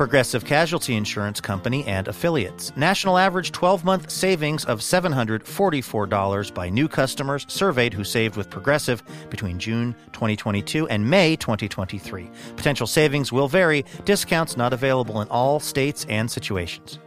[0.00, 2.74] Progressive Casualty Insurance Company and affiliates.
[2.74, 9.02] National average 12 month savings of $744 by new customers surveyed who saved with Progressive
[9.28, 12.30] between June 2022 and May 2023.
[12.56, 16.98] Potential savings will vary, discounts not available in all states and situations.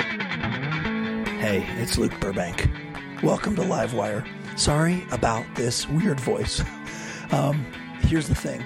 [0.00, 2.68] Hey, it's Luke Burbank.
[3.22, 4.26] Welcome to Livewire.
[4.58, 6.60] Sorry about this weird voice.
[7.30, 7.66] Um,
[8.04, 8.62] here's the thing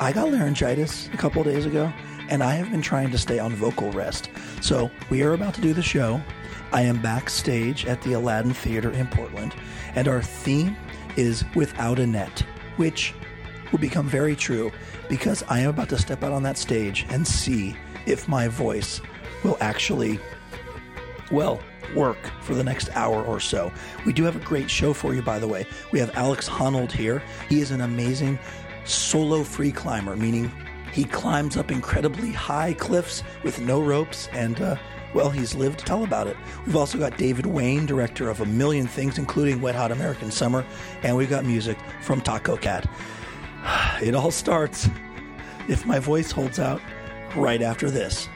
[0.00, 1.92] I got laryngitis a couple days ago,
[2.28, 4.30] and I have been trying to stay on vocal rest.
[4.60, 6.20] So we are about to do the show.
[6.72, 9.54] I am backstage at the Aladdin Theater in Portland,
[9.94, 10.76] and our theme
[11.16, 12.44] is Without a Net,
[12.76, 13.14] which
[13.70, 14.72] will become very true
[15.08, 19.00] because I am about to step out on that stage and see if my voice
[19.42, 20.18] will actually,
[21.30, 21.60] well,
[21.94, 23.72] work for the next hour or so.
[24.04, 25.66] We do have a great show for you, by the way.
[25.92, 27.22] We have Alex Honnold here.
[27.48, 28.38] He is an amazing
[28.84, 30.50] solo free climber, meaning
[30.92, 34.76] he climbs up incredibly high cliffs with no ropes and, uh,
[35.14, 36.36] well, he's lived to tell about it.
[36.66, 40.64] We've also got David Wain, director of a million things, including Wet Hot American Summer,
[41.02, 42.88] and we've got music from Taco Cat.
[44.02, 44.88] It all starts,
[45.68, 46.82] if my voice holds out,
[47.36, 48.28] right after this.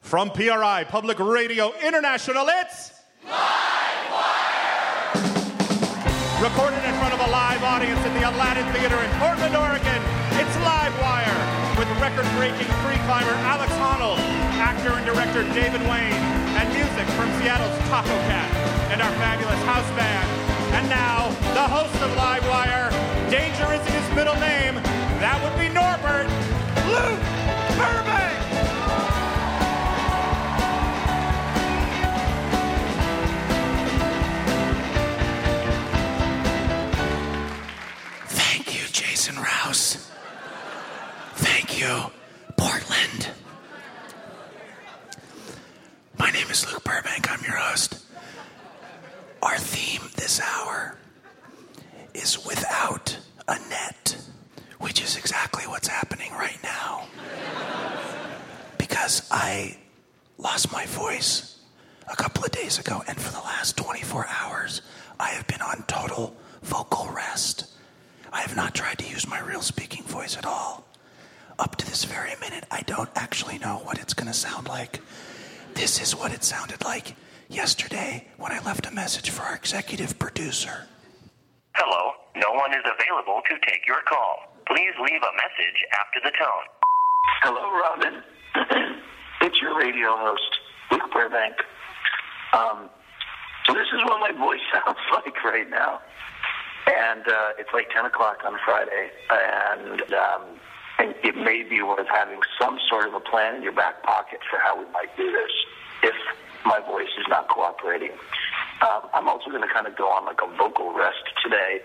[0.00, 2.92] From PRI Public Radio International, it's
[6.40, 10.00] Recorded in front of live audience at the Aladdin Theater in Portland, Oregon,
[10.40, 11.40] it's Livewire
[11.76, 14.16] with record-breaking free climber Alex Honnold,
[14.56, 16.16] actor and director David Wain,
[16.56, 18.48] and music from Seattle's Taco Cat
[18.92, 20.28] and our fabulous house band.
[20.72, 22.88] And now, the host of Livewire,
[23.30, 24.80] Danger isn't his middle name,
[25.20, 26.32] that would be Norbert
[26.88, 27.20] Luke
[27.76, 28.27] Burbank!
[39.68, 40.10] Rouse.
[41.34, 42.10] Thank you,
[42.56, 43.28] Portland.
[46.18, 47.30] My name is Luke Burbank.
[47.30, 48.02] I'm your host.
[49.42, 50.96] Our theme this hour
[52.14, 54.16] is without a net,
[54.78, 57.06] which is exactly what's happening right now.
[58.78, 59.76] Because I
[60.38, 61.58] lost my voice
[62.10, 64.80] a couple of days ago, and for the last 24 hours,
[65.20, 67.66] I have been on total vocal rest.
[68.32, 70.84] I have not tried to use my real speaking voice at all.
[71.58, 75.00] Up to this very minute, I don't actually know what it's going to sound like.
[75.74, 77.16] This is what it sounded like
[77.48, 80.86] yesterday when I left a message for our executive producer.
[81.74, 84.52] Hello, no one is available to take your call.
[84.66, 86.66] Please leave a message after the tone.
[87.42, 88.22] Hello, Robin.
[89.40, 90.58] it's your radio host,
[90.90, 91.54] Luke Burbank.
[92.52, 92.90] Um,
[93.66, 96.00] so this is what my voice sounds like right now.
[96.88, 100.42] And uh, it's like 10 o'clock on Friday, and, um,
[100.98, 104.40] and it may be worth having some sort of a plan in your back pocket
[104.50, 105.52] for how we might do this
[106.02, 106.14] if
[106.64, 108.12] my voice is not cooperating.
[108.80, 111.80] Um, I'm also going to kind of go on like a vocal rest today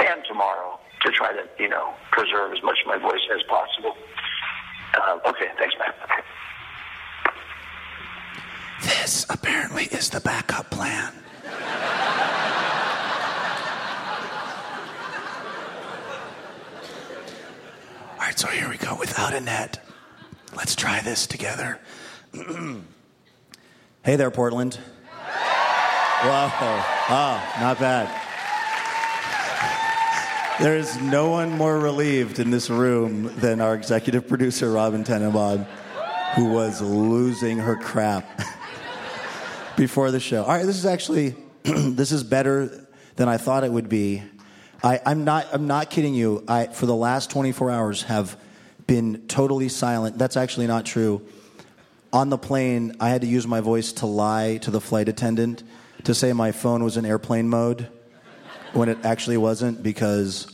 [0.00, 3.96] and tomorrow to try to, you know, preserve as much of my voice as possible.
[4.94, 5.94] Uh, okay, thanks, Matt.
[8.82, 11.12] This apparently is the backup plan.
[18.16, 18.96] All right, so here we go.
[18.96, 19.84] Without a net.
[20.56, 21.78] Let's try this together.
[22.32, 24.78] hey there, Portland.
[26.22, 26.50] Whoa.
[27.10, 28.22] Oh, not bad.
[30.58, 35.66] There is no one more relieved in this room than our executive producer, Robin Tenenbaum,
[36.36, 38.40] who was losing her crap
[39.76, 40.42] before the show.
[40.42, 44.22] All right, this is actually this is better than I thought it would be.
[44.82, 45.46] I, I'm not.
[45.52, 46.44] I'm not kidding you.
[46.46, 48.36] I for the last 24 hours have
[48.86, 50.18] been totally silent.
[50.18, 51.26] That's actually not true.
[52.12, 55.62] On the plane, I had to use my voice to lie to the flight attendant
[56.04, 57.88] to say my phone was in airplane mode
[58.72, 60.46] when it actually wasn't because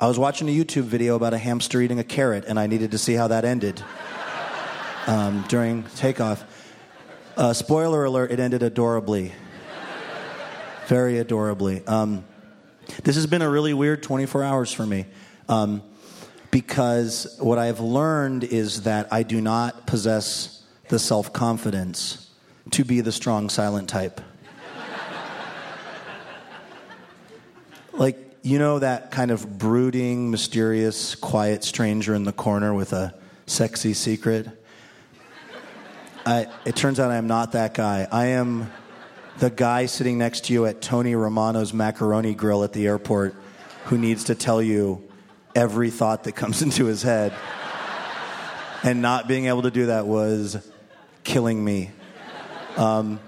[0.00, 2.90] I was watching a YouTube video about a hamster eating a carrot and I needed
[2.90, 3.82] to see how that ended
[5.06, 6.44] um, during takeoff.
[7.36, 9.32] Uh, spoiler alert, it ended adorably.
[10.86, 11.84] Very adorably.
[11.86, 12.24] Um,
[13.02, 15.06] this has been a really weird 24 hours for me.
[15.48, 15.82] Um,
[16.50, 22.30] because what I've learned is that I do not possess the self confidence
[22.70, 24.20] to be the strong, silent type.
[27.92, 33.14] like, you know, that kind of brooding, mysterious, quiet stranger in the corner with a
[33.46, 34.46] sexy secret?
[36.26, 38.06] I, it turns out I'm not that guy.
[38.10, 38.70] I am
[39.38, 43.34] the guy sitting next to you at Tony Romano's macaroni grill at the airport
[43.86, 45.02] who needs to tell you
[45.54, 47.32] every thought that comes into his head.
[48.82, 50.70] And not being able to do that was
[51.24, 51.90] killing me.
[52.76, 53.18] Um,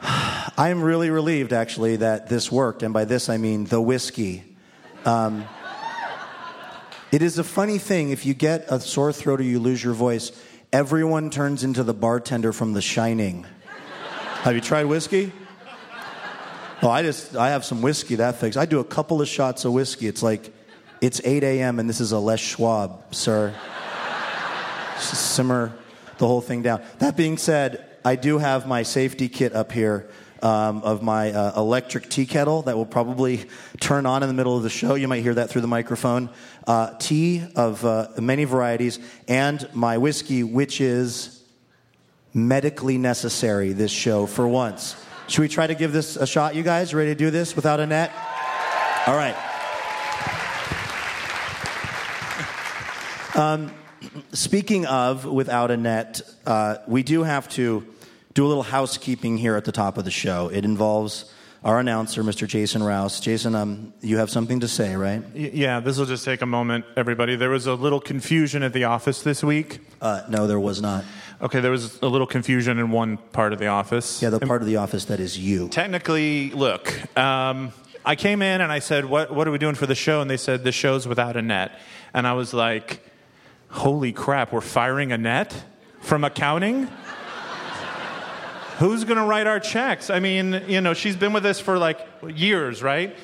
[0.00, 2.82] I'm really relieved, actually, that this worked.
[2.82, 4.44] And by this, I mean the whiskey.
[5.04, 5.44] Um,
[7.10, 9.94] it is a funny thing if you get a sore throat or you lose your
[9.94, 10.30] voice,
[10.72, 13.46] everyone turns into the bartender from The Shining.
[14.42, 15.32] Have you tried whiskey?
[16.82, 18.56] Oh, I just I have some whiskey that fix.
[18.56, 20.06] I do a couple of shots of whiskey.
[20.06, 20.50] It's like
[21.02, 21.78] it's 8 a.m.
[21.78, 23.54] and this is a Les Schwab, sir.
[24.94, 25.74] Just simmer
[26.16, 26.80] the whole thing down.
[27.00, 30.08] That being said, I do have my safety kit up here
[30.42, 33.44] um, of my uh, electric tea kettle that will probably
[33.78, 34.94] turn on in the middle of the show.
[34.94, 36.30] You might hear that through the microphone.
[36.66, 41.39] Uh, tea of uh, many varieties, and my whiskey, which is
[42.32, 44.96] medically necessary this show for once.
[45.26, 46.92] Should we try to give this a shot, you guys?
[46.92, 48.12] Ready to do this without Annette?
[49.06, 49.36] All right.
[53.34, 53.72] Um,
[54.32, 57.86] speaking of without Annette, uh, we do have to
[58.34, 60.48] do a little housekeeping here at the top of the show.
[60.48, 61.32] It involves
[61.62, 62.46] our announcer, Mr.
[62.48, 63.20] Jason Rouse.
[63.20, 65.22] Jason, um, you have something to say, right?
[65.34, 67.36] Yeah, this will just take a moment, everybody.
[67.36, 69.80] There was a little confusion at the office this week.
[70.00, 71.04] Uh, no, there was not.
[71.42, 74.22] Okay, there was a little confusion in one part of the office.
[74.22, 75.68] Yeah, the part of the office that is you.
[75.68, 77.72] Technically, look, um,
[78.04, 80.22] I came in and I said, what, what are we doing for the show?
[80.22, 81.72] And they said, the show's without a net.
[82.14, 83.04] And I was like,
[83.68, 85.54] holy crap, we're firing a net
[86.00, 86.88] from accounting?
[88.80, 90.08] Who's going to write our checks?
[90.08, 93.14] I mean, you know, she's been with us for like years, right?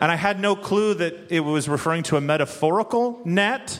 [0.00, 3.78] And I had no clue that it was referring to a metaphorical net.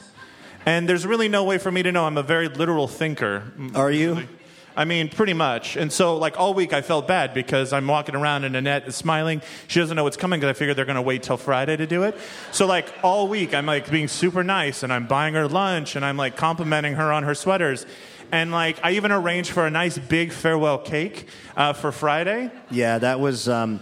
[0.64, 2.04] And there's really no way for me to know.
[2.06, 3.52] I'm a very literal thinker.
[3.58, 4.28] Mm, Are you?
[4.76, 5.76] I mean, pretty much.
[5.76, 8.94] And so, like, all week I felt bad because I'm walking around and Annette is
[8.94, 9.42] smiling.
[9.66, 11.86] She doesn't know what's coming because I figured they're going to wait till Friday to
[11.86, 12.16] do it.
[12.52, 16.04] So, like, all week I'm, like, being super nice and I'm buying her lunch and
[16.04, 17.86] I'm, like, complimenting her on her sweaters.
[18.34, 22.50] And, like, I even arranged for a nice big farewell cake uh, for Friday.
[22.68, 23.48] Yeah, that was.
[23.48, 23.78] Um,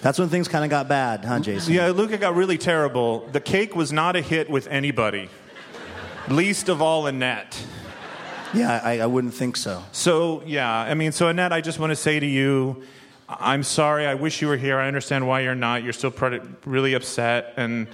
[0.00, 1.74] that's when things kind of got bad, huh, Jason?
[1.74, 3.28] Yeah, Luca got really terrible.
[3.32, 5.28] The cake was not a hit with anybody,
[6.30, 7.62] least of all Annette.
[8.54, 9.84] Yeah, I, I wouldn't think so.
[9.92, 12.82] So, yeah, I mean, so Annette, I just want to say to you,
[13.28, 14.06] I'm sorry.
[14.06, 14.78] I wish you were here.
[14.78, 15.84] I understand why you're not.
[15.84, 17.86] You're still pretty, really upset, and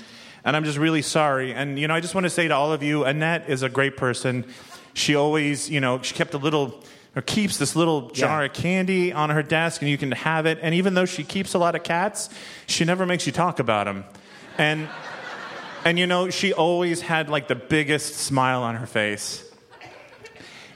[0.44, 1.52] and I'm just really sorry.
[1.52, 3.68] And you know, I just want to say to all of you, Annette is a
[3.68, 4.44] great person.
[4.96, 6.82] She always, you know, she kept a little
[7.14, 8.46] or keeps this little jar Yeah.
[8.46, 10.58] of candy on her desk, and you can have it.
[10.62, 12.30] And even though she keeps a lot of cats,
[12.66, 14.04] she never makes you talk about them.
[14.56, 14.88] And
[15.84, 19.44] and you know, she always had like the biggest smile on her face.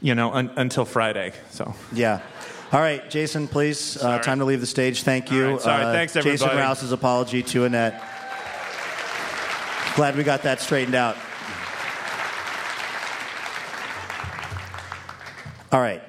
[0.03, 1.33] You know, un- until Friday.
[1.51, 1.75] So.
[1.93, 2.21] Yeah.
[2.73, 3.97] All right, Jason, please.
[3.97, 5.03] Uh, time to leave the stage.
[5.03, 5.53] Thank you.
[5.53, 5.85] Right, sorry.
[5.85, 6.49] Uh, Thanks, Jason.
[6.57, 8.03] Rouse's apology to Annette.
[9.97, 11.17] Glad we got that straightened out.
[15.73, 16.03] All right.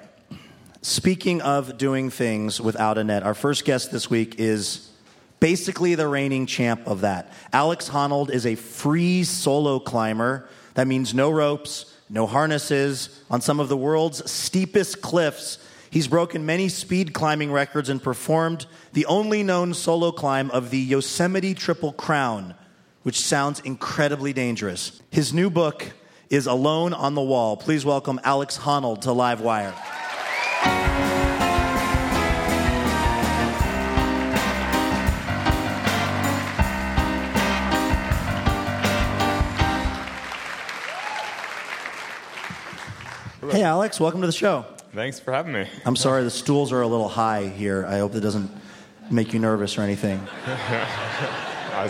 [0.81, 4.89] Speaking of doing things without a net, our first guest this week is
[5.39, 7.31] basically the reigning champ of that.
[7.53, 10.49] Alex Honnold is a free solo climber.
[10.73, 15.59] That means no ropes, no harnesses, on some of the world's steepest cliffs.
[15.91, 20.79] He's broken many speed climbing records and performed the only known solo climb of the
[20.79, 22.55] Yosemite Triple Crown,
[23.03, 24.99] which sounds incredibly dangerous.
[25.11, 25.93] His new book
[26.31, 27.57] is Alone on the Wall.
[27.57, 29.73] Please welcome Alex Honnold to Livewire.
[43.51, 44.65] Hey, Alex, welcome to the show.
[44.93, 45.67] Thanks for having me.
[45.85, 47.85] I'm sorry, the stools are a little high here.
[47.85, 48.49] I hope that doesn't
[49.09, 50.25] make you nervous or anything.
[51.71, 51.87] Uh,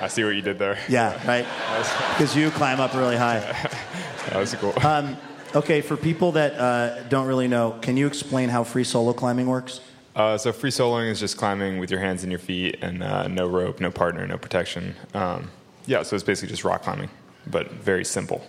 [0.00, 0.78] I, see what you did there.
[0.88, 1.46] Yeah, right.
[2.18, 3.40] Because you climb up really high.
[4.26, 4.74] That was cool.
[4.84, 5.16] Um,
[5.54, 9.46] okay, for people that uh, don't really know, can you explain how free solo climbing
[9.46, 9.80] works?
[10.14, 13.26] Uh, so free soloing is just climbing with your hands and your feet and uh,
[13.28, 14.94] no rope, no partner, no protection.
[15.14, 15.50] Um,
[15.86, 17.10] yeah, so it's basically just rock climbing,
[17.46, 18.46] but very simple.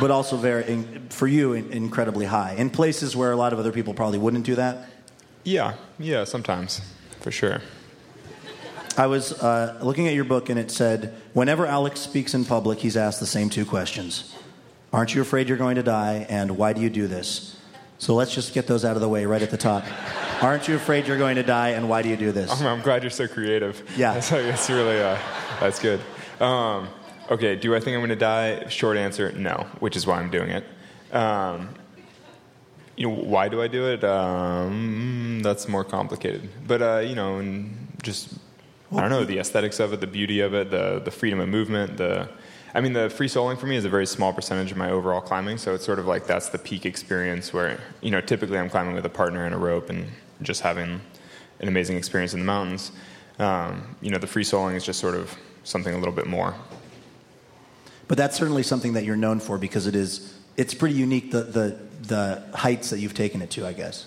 [0.00, 2.54] But also very, in, for you, in, incredibly high.
[2.54, 4.90] In places where a lot of other people probably wouldn't do that.
[5.44, 6.80] Yeah, yeah, sometimes,
[7.20, 7.60] for sure.
[8.96, 12.78] I was uh, looking at your book and it said, whenever Alex speaks in public,
[12.78, 14.34] he's asked the same two questions
[14.92, 16.26] Aren't you afraid you're going to die?
[16.28, 17.58] And why do you do this?
[17.98, 19.84] So let's just get those out of the way right at the top.
[20.42, 21.70] Aren't you afraid you're going to die?
[21.70, 22.50] And why do you do this?
[22.50, 23.82] I'm, I'm glad you're so creative.
[23.96, 24.12] Yeah.
[24.14, 25.18] That's, that's really, uh,
[25.58, 26.00] that's good.
[26.40, 26.88] Um,
[27.30, 28.68] okay, do I think I'm going to die?
[28.68, 30.64] Short answer, no, which is why I'm doing it.
[31.12, 31.70] Um,
[32.96, 34.04] you know, why do I do it?
[34.04, 36.48] Um, that's more complicated.
[36.66, 38.34] But, uh, you know, and just,
[38.98, 41.48] I don't know, the aesthetics of it, the beauty of it, the, the freedom of
[41.48, 42.28] movement, the,
[42.74, 45.20] I mean, the free soloing for me is a very small percentage of my overall
[45.20, 48.68] climbing, so it's sort of like that's the peak experience where, you know, typically I'm
[48.68, 50.06] climbing with a partner and a rope and
[50.42, 51.00] just having
[51.60, 52.90] an amazing experience in the mountains.
[53.38, 56.54] Um, you know, the free soloing is just sort of something a little bit more.
[58.08, 61.42] But that's certainly something that you're known for because it is, it's pretty unique, the,
[61.42, 64.06] the, the heights that you've taken it to, I guess.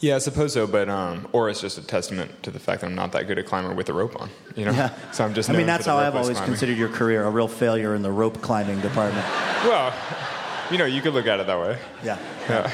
[0.00, 2.88] Yeah, I suppose so, but um, or it's just a testament to the fact that
[2.88, 4.28] I'm not that good a climber with a rope on.
[4.54, 4.94] You know, Yeah.
[5.12, 5.48] so I'm just.
[5.48, 6.52] I mean, that's how I've always climbing.
[6.52, 9.24] considered your career a real failure in the rope climbing department.
[9.64, 9.94] Well,
[10.70, 11.78] you know, you could look at it that way.
[12.04, 12.18] Yeah.
[12.48, 12.70] Yeah.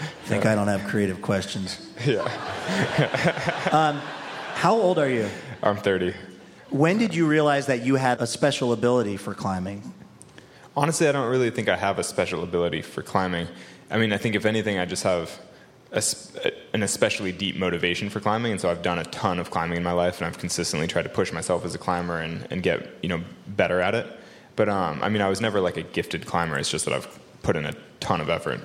[0.00, 1.86] I think I don't have creative questions.
[2.06, 2.22] Yeah.
[3.72, 4.00] um,
[4.54, 5.28] how old are you?
[5.62, 6.14] I'm 30.
[6.70, 9.92] When did you realize that you had a special ability for climbing?
[10.76, 13.46] Honestly, I don't really think I have a special ability for climbing.
[13.90, 15.38] I mean, I think if anything, I just have
[15.92, 16.02] a,
[16.72, 19.82] an especially deep motivation for climbing, and so I've done a ton of climbing in
[19.82, 22.88] my life, and I've consistently tried to push myself as a climber and, and get
[23.02, 24.06] you know better at it.
[24.56, 26.58] But um, I mean, I was never like a gifted climber.
[26.58, 28.60] It's just that I've put in a ton of effort.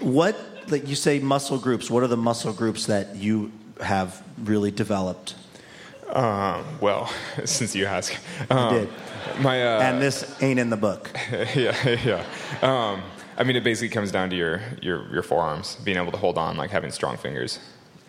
[0.00, 0.36] What,
[0.68, 5.34] like you say, muscle groups, what are the muscle groups that you have really developed?
[6.08, 7.10] Um, well,
[7.44, 8.14] since you ask,
[8.50, 8.88] um, did.
[9.40, 11.10] my uh, and this ain't in the book.
[11.54, 12.24] yeah,
[12.62, 13.02] yeah.
[13.38, 16.38] I mean, it basically comes down to your, your, your forearms, being able to hold
[16.38, 17.58] on, like having strong fingers.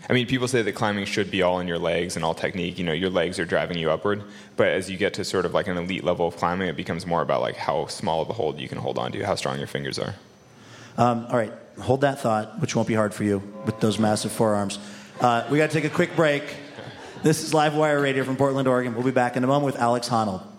[0.10, 2.77] I mean, people say that climbing should be all in your legs and all technique.
[2.77, 4.24] You know, your legs are driving you upward.
[4.55, 7.05] But as you get to sort of like an elite level of climbing, it becomes
[7.05, 9.57] more about like how small of a hold you can hold on to, how strong
[9.57, 10.15] your fingers are.
[10.98, 14.31] Um, all right, hold that thought, which won't be hard for you with those massive
[14.31, 14.79] forearms.
[15.19, 16.43] Uh, we got to take a quick break.
[17.22, 18.93] This is Live Wire Radio from Portland, Oregon.
[18.93, 20.56] We'll be back in a moment with Alex Honnold.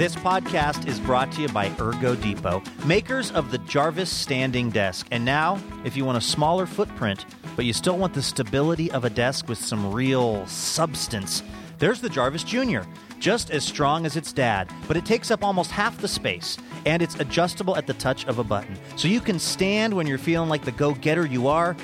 [0.00, 5.06] This podcast is brought to you by Ergo Depot, makers of the Jarvis Standing Desk.
[5.10, 9.04] And now, if you want a smaller footprint, but you still want the stability of
[9.04, 11.42] a desk with some real substance,
[11.76, 12.80] there's the Jarvis Jr.,
[13.18, 17.02] just as strong as its dad, but it takes up almost half the space, and
[17.02, 18.78] it's adjustable at the touch of a button.
[18.96, 21.76] So you can stand when you're feeling like the go getter you are,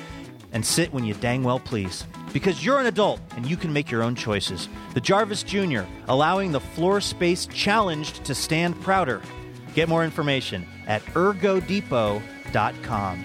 [0.53, 2.03] and sit when you dang well please.
[2.37, 4.69] Because you're an adult and you can make your own choices.
[4.93, 9.23] The Jarvis Jr., allowing the floor space challenged to stand prouder.
[9.73, 13.23] Get more information at ergodepot.com.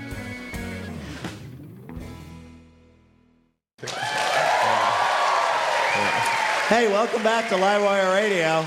[6.69, 8.67] Hey, welcome back to Livewire Radio.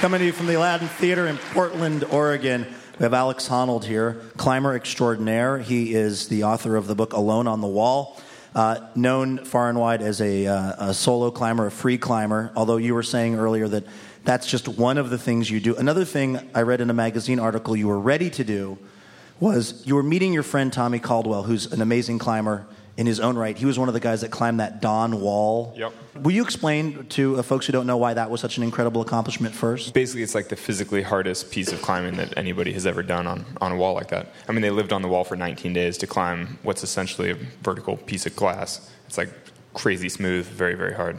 [0.00, 2.66] Coming to you from the Aladdin Theater in Portland, Oregon.
[2.98, 5.58] We have Alex Honnold here, climber extraordinaire.
[5.58, 8.20] He is the author of the book Alone on the Wall,
[8.56, 12.78] uh, known far and wide as a, uh, a solo climber, a free climber, although
[12.78, 13.84] you were saying earlier that
[14.24, 15.76] that's just one of the things you do.
[15.76, 18.78] Another thing I read in a magazine article you were ready to do
[19.40, 23.36] was you were meeting your friend Tommy Caldwell, who's an amazing climber in his own
[23.36, 23.56] right.
[23.56, 25.74] He was one of the guys that climbed that Dawn Wall.
[25.76, 25.92] Yep.
[26.22, 29.02] Will you explain to uh, folks who don't know why that was such an incredible
[29.02, 29.92] accomplishment first?
[29.92, 33.44] Basically, it's like the physically hardest piece of climbing that anybody has ever done on,
[33.60, 34.32] on a wall like that.
[34.48, 37.34] I mean, they lived on the wall for 19 days to climb what's essentially a
[37.62, 38.90] vertical piece of glass.
[39.06, 39.28] It's like
[39.74, 41.18] crazy smooth, very, very hard.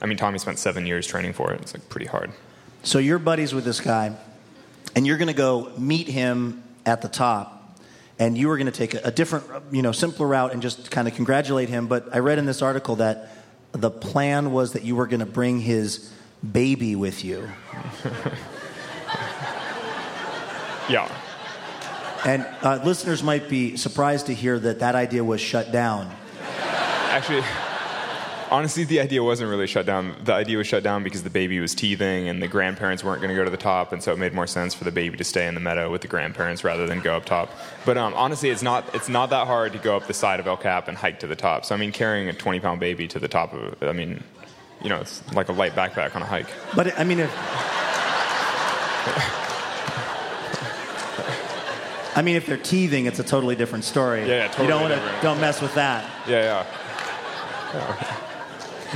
[0.00, 1.60] I mean, Tommy spent seven years training for it.
[1.60, 2.30] It's like pretty hard.
[2.82, 4.16] So you're buddies with this guy,
[4.94, 7.55] and you're going to go meet him at the top,
[8.18, 11.06] and you were going to take a, different, you know, simpler route and just kind
[11.06, 11.86] of congratulate him.
[11.86, 13.30] But I read in this article that
[13.72, 16.10] the plan was that you were going to bring his
[16.52, 17.48] baby with you.
[20.88, 21.10] Yeah.
[22.24, 26.12] And uh, listeners might be surprised to hear that that idea was shut down.
[27.08, 27.42] Actually,
[28.50, 30.16] honestly, the idea wasn't really shut down.
[30.22, 33.30] The idea was shut down because the baby was teething and the grandparents weren't going
[33.30, 35.24] to go to the top, and so it made more sense for the baby to
[35.24, 37.50] stay in the meadow with the grandparents rather than go up top.
[37.84, 40.46] But um, honestly, it's not it's not that hard to go up the side of
[40.46, 41.64] El Cap and hike to the top.
[41.64, 44.22] So I mean, carrying a 20 pound baby to the top of it, I mean,
[44.82, 46.48] you know, it's like a light backpack on a hike.
[46.74, 47.32] But I mean, if,
[52.16, 54.20] I mean, if they're teething, it's a totally different story.
[54.20, 56.10] Yeah, yeah, totally You don't want to don't mess with that.
[56.26, 56.66] Yeah, yeah.
[57.74, 58.25] Yeah.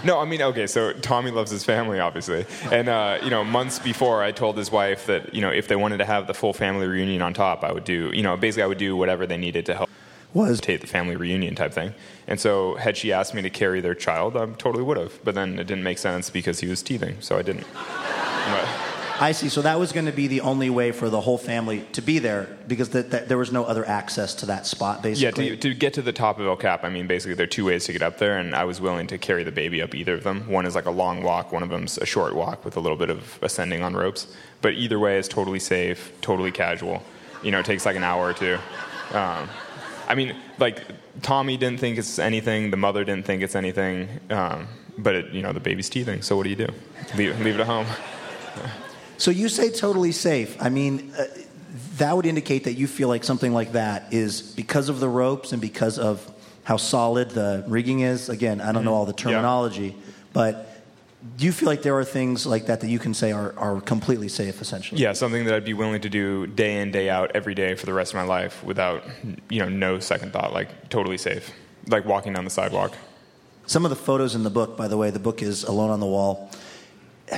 [0.05, 2.47] No, I mean, okay, so Tommy loves his family, obviously.
[2.71, 5.77] And, uh, you know, months before, I told his wife that, you know, if they
[5.77, 8.63] wanted to have the full family reunion on top, I would do, you know, basically
[8.63, 9.91] I would do whatever they needed to help
[10.33, 11.95] Was take the family reunion type thing.
[12.27, 15.23] And so, had she asked me to carry their child, I totally would have.
[15.25, 17.67] But then it didn't make sense because he was teething, so I didn't.
[17.75, 19.51] But- I see.
[19.51, 22.19] So that was going to be the only way for the whole family to be
[22.19, 25.51] there because the, the, there was no other access to that spot, yeah, basically.
[25.51, 27.67] to, to get to the top of El Cap, I mean, basically there are two
[27.67, 30.15] ways to get up there, and I was willing to carry the baby up either
[30.15, 30.49] of them.
[30.49, 32.97] One is like a long walk, one of them's a short walk with a little
[32.97, 34.27] bit of ascending on ropes.
[34.63, 37.03] But either way is totally safe, totally casual.
[37.43, 38.59] You know, it takes like an hour or two.
[39.13, 39.51] Um,
[40.09, 40.83] I mean, like
[41.21, 45.43] Tommy didn't think it's anything, the mother didn't think it's anything, um, but it, you
[45.43, 46.23] know, the baby's teething.
[46.23, 46.69] So what do you do?
[47.17, 47.87] Leave, leave it at home.
[49.21, 50.57] So you say totally safe.
[50.63, 51.27] I mean, uh,
[51.99, 55.53] that would indicate that you feel like something like that is because of the ropes
[55.53, 56.27] and because of
[56.65, 58.31] how solid the rigging is.
[58.31, 59.95] Again, I don't know all the terminology,
[60.33, 60.83] but
[61.37, 63.83] do you feel like there are things like that that you can say are, are
[63.83, 65.03] completely safe, essentially?
[65.03, 67.85] Yeah, something that I'd be willing to do day in, day out, every day for
[67.85, 69.05] the rest of my life without,
[69.51, 70.55] you know, no second thought.
[70.55, 71.53] Like totally safe,
[71.89, 72.97] like walking down the sidewalk.
[73.67, 76.01] Some of the photos in the book, by the way, the book is Alone on
[76.01, 76.51] the Wall.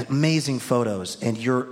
[0.08, 1.68] Amazing photos, and you're.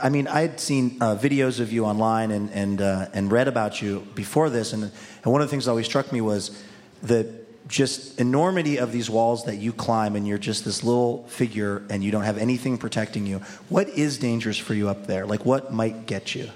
[0.00, 3.48] I mean, I had seen uh, videos of you online and and uh, and read
[3.48, 6.62] about you before this, and and one of the things that always struck me was
[7.02, 11.82] the just enormity of these walls that you climb, and you're just this little figure,
[11.88, 13.38] and you don't have anything protecting you.
[13.68, 15.26] What is dangerous for you up there?
[15.26, 16.50] Like, what might get you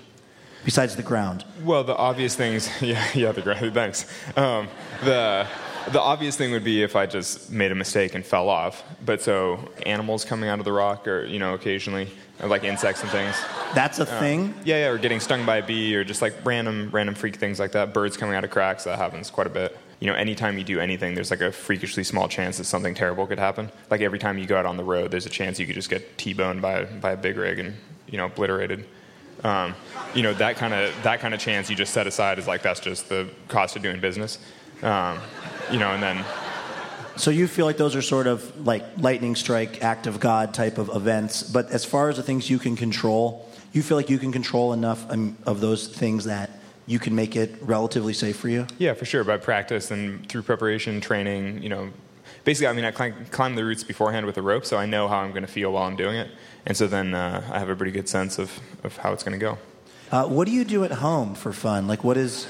[0.64, 1.44] besides the ground?
[1.64, 3.70] Well, the obvious things, yeah, yeah, the gravity.
[3.74, 4.04] Thanks.
[4.36, 4.68] Um,
[5.04, 5.46] the
[5.90, 8.82] the obvious thing would be if I just made a mistake and fell off.
[9.04, 12.08] But so animals coming out of the rock, or you know, occasionally,
[12.42, 13.34] or like insects and things.
[13.74, 14.54] That's a Uh, thing.
[14.64, 17.58] Yeah, yeah, or getting stung by a bee, or just like random, random freak things
[17.60, 17.92] like that.
[17.92, 19.76] Birds coming out of cracks, that happens quite a bit.
[20.00, 23.26] You know, anytime you do anything, there's like a freakishly small chance that something terrible
[23.26, 23.70] could happen.
[23.90, 25.88] Like every time you go out on the road, there's a chance you could just
[25.88, 27.74] get T-boned by by a big rig and
[28.06, 28.84] you know obliterated.
[29.44, 29.74] Um,
[30.14, 32.62] you know that kind of that kind of chance you just set aside is like
[32.62, 34.38] that's just the cost of doing business.
[34.82, 35.18] Um,
[35.70, 36.24] you know, and then
[37.16, 40.76] So you feel like those are sort of like lightning strike, act of God type
[40.76, 41.42] of events.
[41.42, 44.74] But as far as the things you can control, you feel like you can control
[44.74, 46.50] enough um, of those things that
[46.86, 48.66] you can make it relatively safe for you.
[48.78, 49.24] Yeah, for sure.
[49.24, 51.90] By practice and through preparation, training, you know,
[52.44, 55.08] basically, I mean, I climb, climb the routes beforehand with a rope, so I know
[55.08, 56.30] how I'm going to feel while I'm doing it.
[56.66, 59.38] And so then uh, I have a pretty good sense of, of how it's going
[59.38, 59.58] to go.
[60.12, 61.88] Uh, what do you do at home for fun?
[61.88, 62.46] Like, what is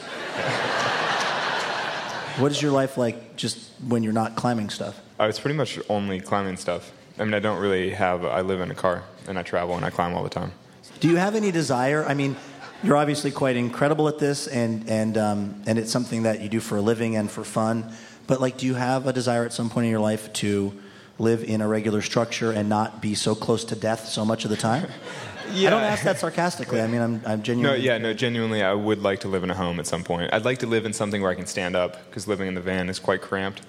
[2.38, 5.01] what is your life like just when you're not climbing stuff?
[5.18, 6.92] Uh, it's pretty much only climbing stuff.
[7.18, 9.85] I mean, I don't really have, I live in a car and I travel and
[9.85, 10.53] I climb all the time.
[11.01, 12.05] Do you have any desire?
[12.05, 12.37] I mean,
[12.83, 16.61] you're obviously quite incredible at this, and and um, and it's something that you do
[16.61, 17.92] for a living and for fun.
[18.27, 20.72] But like, do you have a desire at some point in your life to
[21.18, 24.51] live in a regular structure and not be so close to death so much of
[24.51, 24.88] the time?
[25.51, 26.81] I don't ask that sarcastically.
[26.81, 27.81] I mean, I'm I'm No, genuinely.
[27.81, 30.33] yeah, no, genuinely, I would like to live in a home at some point.
[30.33, 32.61] I'd like to live in something where I can stand up because living in the
[32.61, 33.63] van is quite cramped.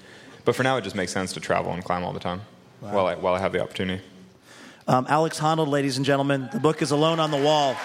[0.44, 2.40] But for now, it just makes sense to travel and climb all the time
[2.80, 4.02] while, I, while I have the opportunity.
[4.86, 7.76] Um, Alex Honnold, ladies and gentlemen, the book is Alone on the Wall.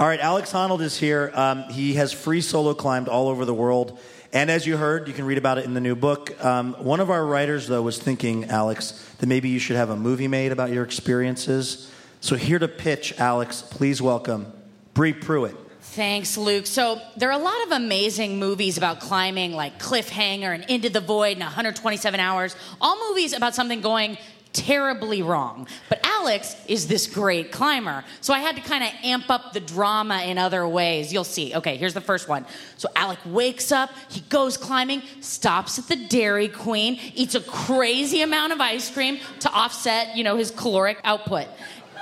[0.00, 1.30] All right, Alex Honnold is here.
[1.34, 3.98] Um, he has free solo climbed all over the world.
[4.32, 6.42] And as you heard, you can read about it in the new book.
[6.42, 9.96] Um, one of our writers, though, was thinking, Alex, that maybe you should have a
[9.96, 11.92] movie made about your experiences.
[12.22, 14.50] So, here to pitch, Alex, please welcome
[14.94, 15.54] Bree Pruitt.
[15.82, 16.64] Thanks, Luke.
[16.64, 21.00] So, there are a lot of amazing movies about climbing, like Cliffhanger and Into the
[21.00, 22.56] Void and 127 Hours.
[22.80, 24.16] All movies about something going
[24.52, 25.66] terribly wrong.
[25.88, 28.04] But Alex is this great climber.
[28.20, 31.12] So, I had to kind of amp up the drama in other ways.
[31.12, 31.54] You'll see.
[31.54, 32.44] Okay, here's the first one.
[32.76, 38.22] So, Alec wakes up, he goes climbing, stops at the Dairy Queen, eats a crazy
[38.22, 41.46] amount of ice cream to offset, you know, his caloric output.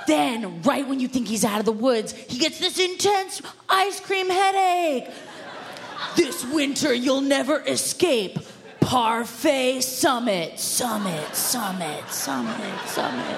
[0.07, 3.99] Then, right when you think he's out of the woods, he gets this intense ice
[3.99, 5.07] cream headache.
[6.15, 8.39] This winter, you'll never escape
[8.89, 13.37] Parfait Summit, Summit, Summit, Summit, Summit.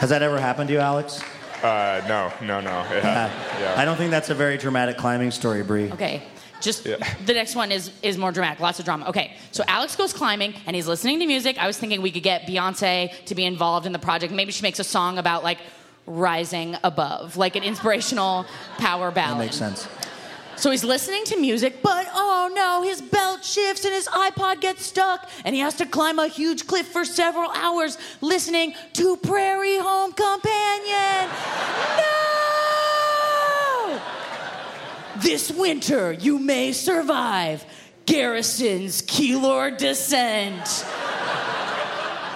[0.00, 1.22] Has that ever happened to you, Alex?
[1.62, 2.80] Uh, no, no, no.
[2.94, 3.74] It ha- yeah.
[3.78, 5.90] I don't think that's a very dramatic climbing story, Bree.
[5.92, 6.22] Okay.
[6.60, 6.98] Just the
[7.28, 9.06] next one is is more dramatic, lots of drama.
[9.08, 11.56] Okay, so Alex goes climbing and he's listening to music.
[11.56, 14.30] I was thinking we could get Beyonce to be involved in the project.
[14.30, 15.58] Maybe she makes a song about like
[16.06, 18.44] rising above, like an inspirational
[18.76, 19.38] power ballad.
[19.38, 19.88] That makes sense.
[20.56, 24.86] So he's listening to music, but oh no, his belt shifts and his iPod gets
[24.86, 29.78] stuck, and he has to climb a huge cliff for several hours listening to Prairie
[29.78, 31.30] Home Companion.
[31.96, 32.14] No!
[35.20, 37.64] This winter, you may survive
[38.06, 40.84] Garrison's Keillor Descent.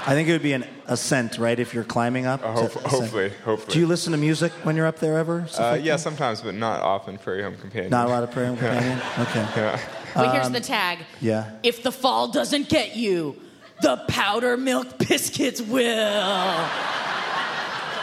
[0.06, 2.44] I think it would be an ascent, right, if you're climbing up?
[2.44, 3.72] Uh, hope- hopefully, hopefully.
[3.72, 5.46] Do you listen to music when you're up there ever?
[5.58, 6.00] Uh, like yeah, that?
[6.00, 7.18] sometimes, but not often.
[7.18, 7.90] Prairie Home Companion.
[7.90, 8.72] Not a lot of prayer and Yeah.
[8.74, 9.00] companion?
[9.28, 9.46] Okay.
[9.56, 9.80] Yeah.
[10.22, 10.98] Wait, here's Um, the tag.
[11.20, 11.50] Yeah.
[11.62, 13.36] If the fall doesn't get you,
[13.82, 16.14] the powder milk biscuits will.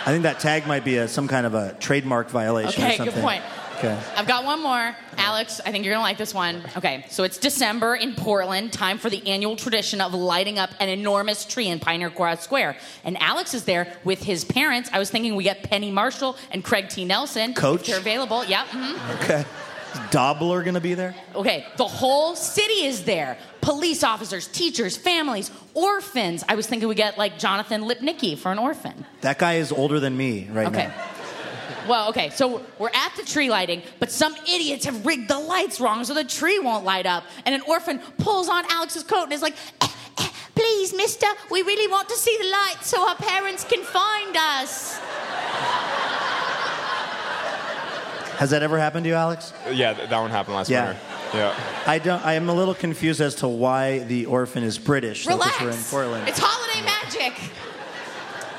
[0.07, 2.97] I think that tag might be a, some kind of a trademark violation or Okay,
[2.97, 3.15] something.
[3.15, 3.43] good point.
[3.85, 4.03] Okay.
[4.15, 4.95] I've got one more.
[5.17, 6.61] Alex, I think you're going to like this one.
[6.77, 10.89] Okay, so it's December in Portland, time for the annual tradition of lighting up an
[10.89, 12.77] enormous tree in Pioneer Square.
[13.03, 14.89] And Alex is there with his parents.
[14.91, 17.05] I was thinking we get Penny Marshall and Craig T.
[17.05, 17.53] Nelson.
[17.53, 17.81] Coach?
[17.81, 18.43] If they're available.
[18.45, 18.67] Yep.
[18.67, 19.23] mhm.
[19.23, 19.45] Okay.
[19.93, 21.15] Is Dauber going to be there?
[21.33, 23.37] Okay, the whole city is there.
[23.61, 26.43] Police officers, teachers, families, orphans.
[26.49, 29.05] I was thinking we get like Jonathan Lipnicki for an orphan.
[29.21, 30.87] That guy is older than me right Okay.
[30.87, 30.93] now.
[31.87, 35.79] Well, okay, so we're at the tree lighting, but some idiots have rigged the lights
[35.79, 37.23] wrong so the tree won't light up.
[37.45, 39.87] And an orphan pulls on Alex's coat and is like, "Eh,
[40.19, 44.35] eh, Please, mister, we really want to see the lights so our parents can find
[44.37, 44.97] us.
[48.37, 49.53] Has that ever happened to you, Alex?
[49.71, 50.87] Yeah, that one happened last Yeah.
[50.87, 50.99] winter.
[51.33, 51.53] Yeah.
[51.87, 52.25] I don't.
[52.25, 55.25] I am a little confused as to why the orphan is British.
[55.25, 55.61] Relax.
[55.61, 56.27] we're in Portland.
[56.27, 57.33] It's holiday magic.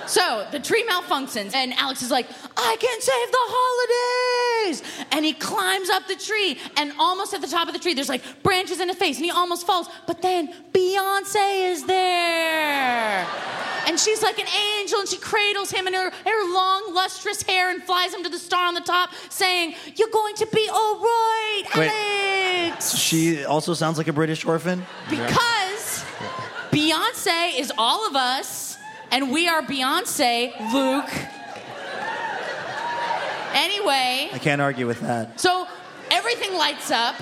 [0.06, 5.06] So the tree malfunctions, and Alex is like, I can save the holidays!
[5.12, 8.08] And he climbs up the tree, and almost at the top of the tree, there's
[8.08, 9.88] like branches in his face, and he almost falls.
[10.06, 13.26] But then Beyonce is there.
[13.86, 17.70] And she's like an angel, and she cradles him in her, her long, lustrous hair
[17.70, 20.98] and flies him to the star on the top, saying, You're going to be all
[21.00, 21.90] right, Wait.
[22.70, 22.96] Alex!
[22.96, 24.84] She also sounds like a British orphan.
[25.08, 26.04] Because
[26.70, 28.75] Beyonce is all of us,
[29.16, 31.10] and we are Beyonce, Luke.
[33.54, 35.40] Anyway, I can't argue with that.
[35.40, 35.66] so
[36.10, 37.14] everything lights up,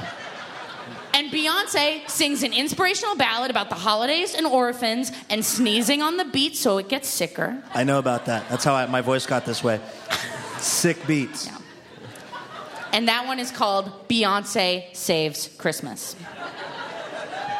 [1.14, 6.24] and Beyonce sings an inspirational ballad about the holidays and orphans and sneezing on the
[6.24, 7.62] beat so it gets sicker.
[7.72, 8.48] I know about that.
[8.48, 9.80] That's how I, my voice got this way.
[10.58, 11.48] Sick beats.
[12.92, 16.14] And that one is called Beyonce Saves Christmas.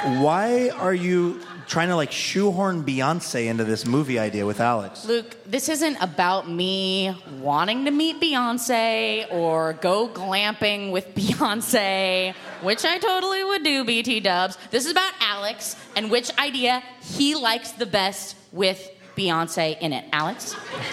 [0.05, 5.05] Why are you trying to like shoehorn Beyonce into this movie idea with Alex?
[5.05, 12.85] Luke, this isn't about me wanting to meet Beyonce or go glamping with Beyonce, which
[12.85, 14.59] I totally would do, BT dubs.
[14.71, 20.05] This is about Alex and which idea he likes the best with Beyonce in it.
[20.13, 20.55] Alex?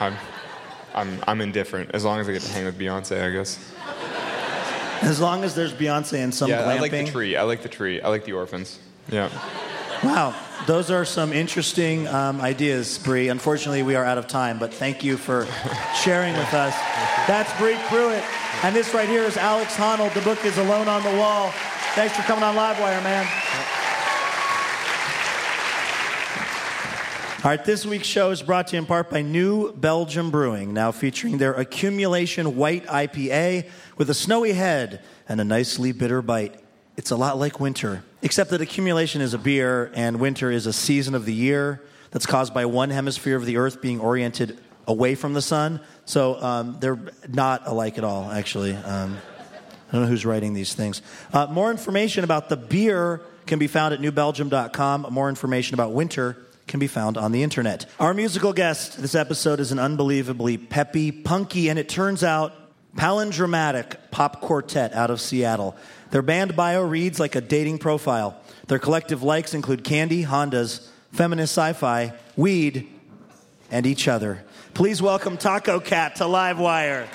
[0.00, 0.16] I'm,
[0.94, 3.58] I'm, I'm indifferent as long as I get to hang with Beyonce, I guess.
[5.02, 6.66] As long as there's Beyonce and some yeah, glamping.
[6.66, 7.36] I like the tree.
[7.36, 8.00] I like the tree.
[8.00, 8.78] I like the orphans.
[9.10, 9.30] Yeah.
[10.02, 10.34] Wow,
[10.66, 13.28] those are some interesting um, ideas, Bree.
[13.28, 15.46] Unfortunately, we are out of time, but thank you for
[16.02, 16.74] sharing with us.
[17.28, 18.24] That's Bree Pruitt,
[18.64, 20.12] and this right here is Alex Honnold.
[20.14, 21.52] The book is Alone on the Wall.
[21.94, 23.26] Thanks for coming on Livewire, man.
[27.44, 30.72] All right, this week's show is brought to you in part by New Belgium Brewing,
[30.72, 36.61] now featuring their Accumulation White IPA with a snowy head and a nicely bitter bite.
[36.96, 40.72] It's a lot like winter, except that Accumulation is a beer and winter is a
[40.72, 45.14] season of the year that's caused by one hemisphere of the earth being oriented away
[45.14, 45.80] from the sun.
[46.04, 48.74] So um, they're not alike at all, actually.
[48.74, 49.16] Um,
[49.88, 51.00] I don't know who's writing these things.
[51.32, 55.06] Uh, more information about the beer can be found at newbelgium.com.
[55.10, 57.86] More information about winter can be found on the internet.
[57.98, 62.54] Our musical guest this episode is an unbelievably peppy, punky, and it turns out
[62.96, 65.76] palindromatic pop quartet out of Seattle.
[66.12, 68.38] Their band bio reads like a dating profile.
[68.68, 72.86] Their collective likes include candy, Hondas, feminist sci fi, weed,
[73.70, 74.44] and each other.
[74.74, 77.08] Please welcome Taco Cat to Livewire.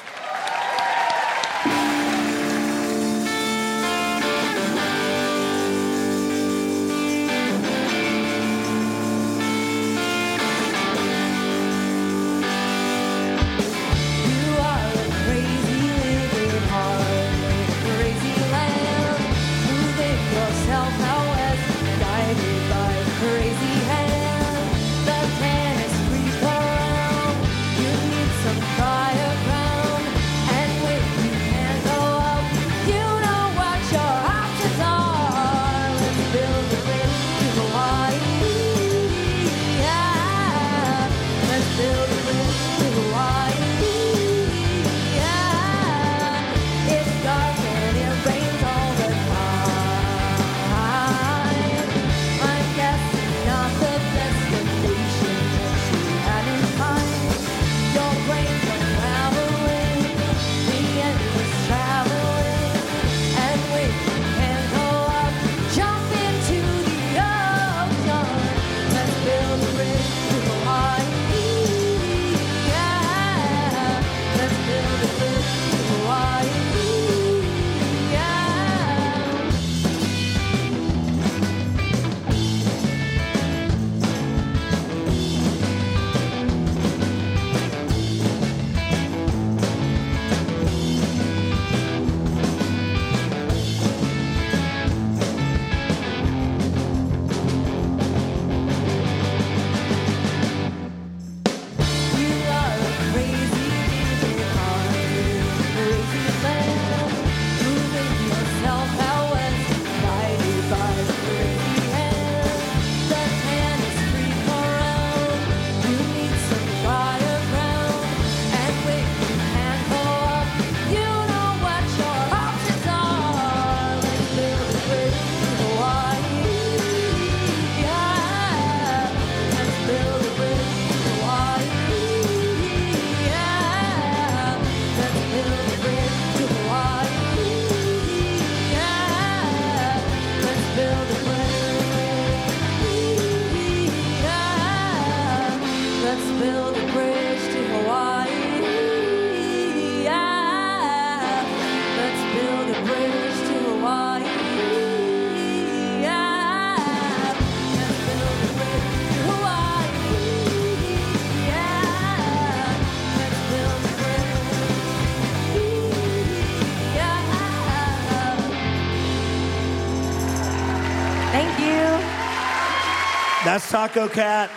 [173.77, 174.49] Taco Cat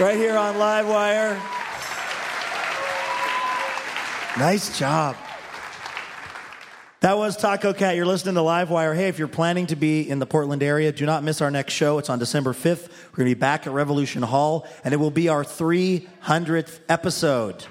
[0.00, 1.38] right here on Livewire.
[4.38, 5.16] Nice job.
[7.00, 7.96] That was Taco Cat.
[7.96, 8.96] You're listening to Livewire.
[8.96, 11.74] Hey, if you're planning to be in the Portland area, do not miss our next
[11.74, 11.98] show.
[11.98, 12.88] It's on December 5th.
[12.88, 17.66] We're going to be back at Revolution Hall, and it will be our 300th episode.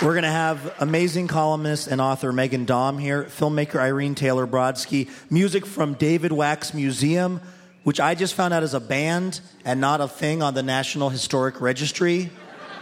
[0.00, 5.10] We're going to have amazing columnist and author Meghan Daum here, filmmaker Irene Taylor Brodsky,
[5.28, 7.40] music from David Wax Museum,
[7.82, 11.08] which I just found out is a band and not a thing on the National
[11.08, 12.30] Historic Registry.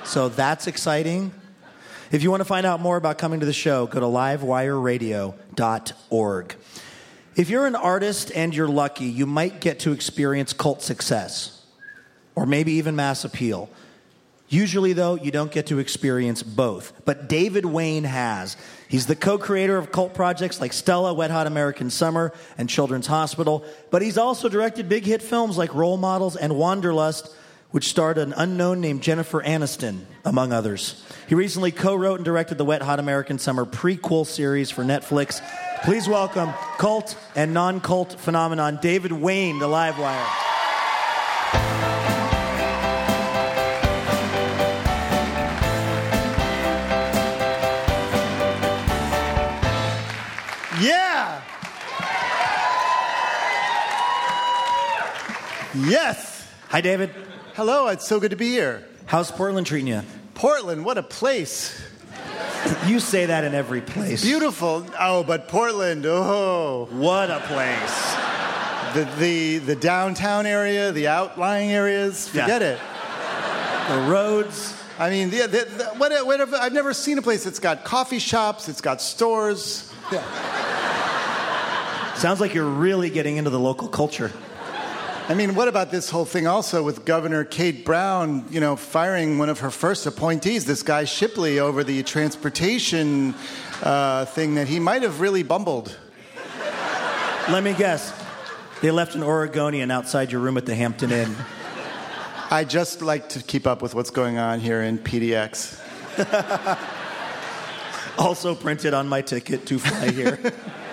[0.05, 1.33] So that's exciting.
[2.13, 6.57] If you want to find out more about coming to the show, go to livewireradio.org.
[7.35, 11.65] If you're an artist and you're lucky, you might get to experience cult success
[12.35, 13.71] or maybe even mass appeal.
[14.49, 16.93] Usually, though, you don't get to experience both.
[17.05, 18.57] But David Wain has.
[18.89, 23.09] He's the co creator of cult projects like Stella, Wet Hot American Summer, and Children's
[23.09, 23.65] Hospital.
[23.91, 27.35] But he's also directed big hit films like Role Models and Wanderlust,
[27.73, 31.05] which starred an unknown named Jennifer Aniston, among others.
[31.29, 35.43] He recently co wrote and directed the Wet Hot American Summer prequel series for Netflix.
[35.83, 40.56] Please welcome cult and non cult phenomenon David Wain to Livewire.
[55.85, 56.47] Yes.
[56.69, 57.11] Hi, David.
[57.55, 57.89] Hello.
[57.89, 58.87] It's so good to be here.
[59.07, 60.03] How's Portland treating you?
[60.35, 61.83] Portland, what a place.
[62.87, 64.23] You say that in every place.
[64.25, 64.85] Beautiful.
[64.99, 66.89] Oh, but Portland, oh.
[66.91, 68.15] What a place.
[68.95, 72.43] The, the, the downtown area, the outlying areas, Yeah.
[72.43, 72.81] forget it.
[73.89, 74.75] The roads.
[74.99, 78.19] I mean, the, the, the, what, whatever, I've never seen a place that's got coffee
[78.19, 79.93] shops, it's got stores.
[80.11, 80.25] Yeah.
[82.17, 84.33] Sounds like you're really getting into the local culture.
[85.29, 89.39] I mean, what about this whole thing also with Governor Kate Brown, you know, firing
[89.39, 93.35] one of her first appointees, this guy Shipley, over the transportation
[93.83, 95.99] uh, thing that he might have really bumbled?
[97.49, 98.15] Let me guess.
[98.83, 101.35] They left an Oregonian outside your room at the Hampton Inn.
[102.49, 105.83] I just like to keep up with what's going on here in PDX.
[108.19, 110.39] also printed on my ticket to fly here.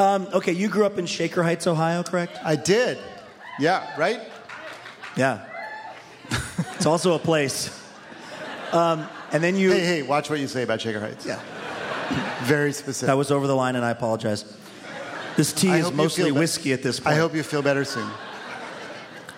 [0.00, 2.38] um, okay, you grew up in Shaker Heights, Ohio, correct?
[2.42, 2.96] I did.
[3.58, 4.20] Yeah, right?
[5.14, 5.44] Yeah.
[6.74, 7.68] it's also a place.
[8.72, 9.72] Um, and then you.
[9.72, 11.26] Hey, hey, watch what you say about Shaker Heights.
[11.26, 11.38] Yeah.
[12.44, 13.08] Very specific.
[13.08, 14.44] That was over the line, and I apologize.
[15.36, 17.14] This tea I is mostly whiskey at this point.
[17.14, 18.08] I hope you feel better soon.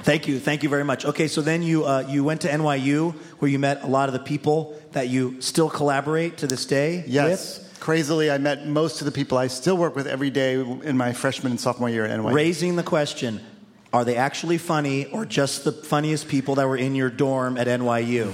[0.02, 1.04] Thank you, thank you very much.
[1.04, 4.12] Okay, so then you uh, you went to NYU, where you met a lot of
[4.12, 7.04] the people that you still collaborate to this day.
[7.06, 7.68] Yes.
[7.82, 11.12] Crazily, I met most of the people I still work with every day in my
[11.12, 12.32] freshman and sophomore year at NYU.
[12.32, 13.40] Raising the question:
[13.92, 17.66] Are they actually funny, or just the funniest people that were in your dorm at
[17.66, 18.32] NYU?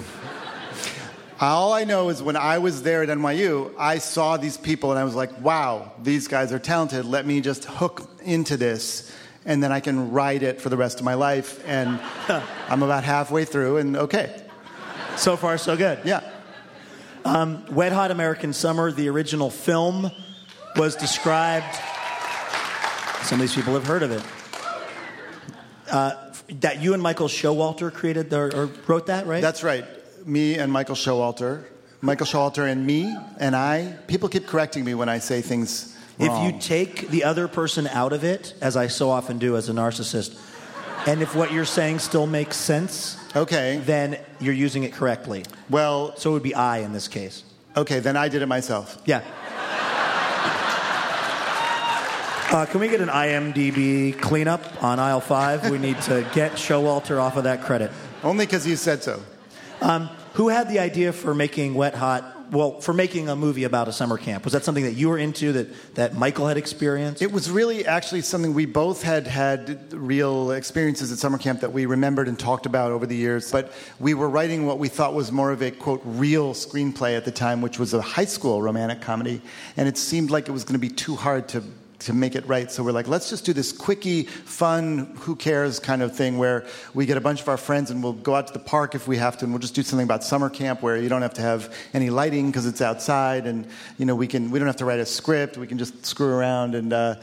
[1.40, 4.98] All I know is when I was there at NYU, I saw these people and
[4.98, 7.06] I was like, wow, these guys are talented.
[7.06, 9.10] Let me just hook into this
[9.46, 11.66] and then I can ride it for the rest of my life.
[11.66, 11.98] And
[12.68, 14.42] I'm about halfway through and okay.
[15.16, 16.00] So far, so good.
[16.04, 16.37] Yeah.
[17.28, 20.10] Um, Wet Hot American Summer, the original film,
[20.76, 21.66] was described.
[23.20, 24.22] Some of these people have heard of it.
[25.90, 29.42] Uh, that you and Michael Showalter created the, or wrote that, right?
[29.42, 29.84] That's right.
[30.26, 31.64] Me and Michael Showalter.
[32.00, 33.94] Michael Showalter and me and I.
[34.06, 38.14] People keep correcting me when I say things If you take the other person out
[38.14, 40.34] of it, as I so often do as a narcissist,
[41.06, 45.44] and if what you're saying still makes sense, okay, then you're using it correctly.
[45.70, 47.44] Well, so it would be I in this case.
[47.76, 49.00] Okay, then I did it myself.
[49.04, 49.22] Yeah.
[52.50, 55.68] Uh, can we get an IMDb cleanup on aisle five?
[55.70, 57.90] We need to get Showalter off of that credit.
[58.24, 59.22] Only because you said so.
[59.82, 62.37] Um, who had the idea for making Wet Hot?
[62.50, 64.44] Well, for making a movie about a summer camp.
[64.44, 67.20] Was that something that you were into that, that Michael had experienced?
[67.20, 71.72] It was really actually something we both had had real experiences at summer camp that
[71.72, 73.52] we remembered and talked about over the years.
[73.52, 77.24] But we were writing what we thought was more of a quote real screenplay at
[77.24, 79.42] the time, which was a high school romantic comedy,
[79.76, 81.62] and it seemed like it was going to be too hard to
[82.00, 82.70] to make it right.
[82.70, 86.66] So we're like, let's just do this quickie, fun, who cares kind of thing where
[86.94, 89.08] we get a bunch of our friends and we'll go out to the park if
[89.08, 91.34] we have to, and we'll just do something about summer camp where you don't have
[91.34, 93.66] to have any lighting because it's outside, and
[93.98, 95.56] you know we can we don't have to write a script.
[95.56, 96.92] We can just screw around and.
[96.92, 97.14] Uh,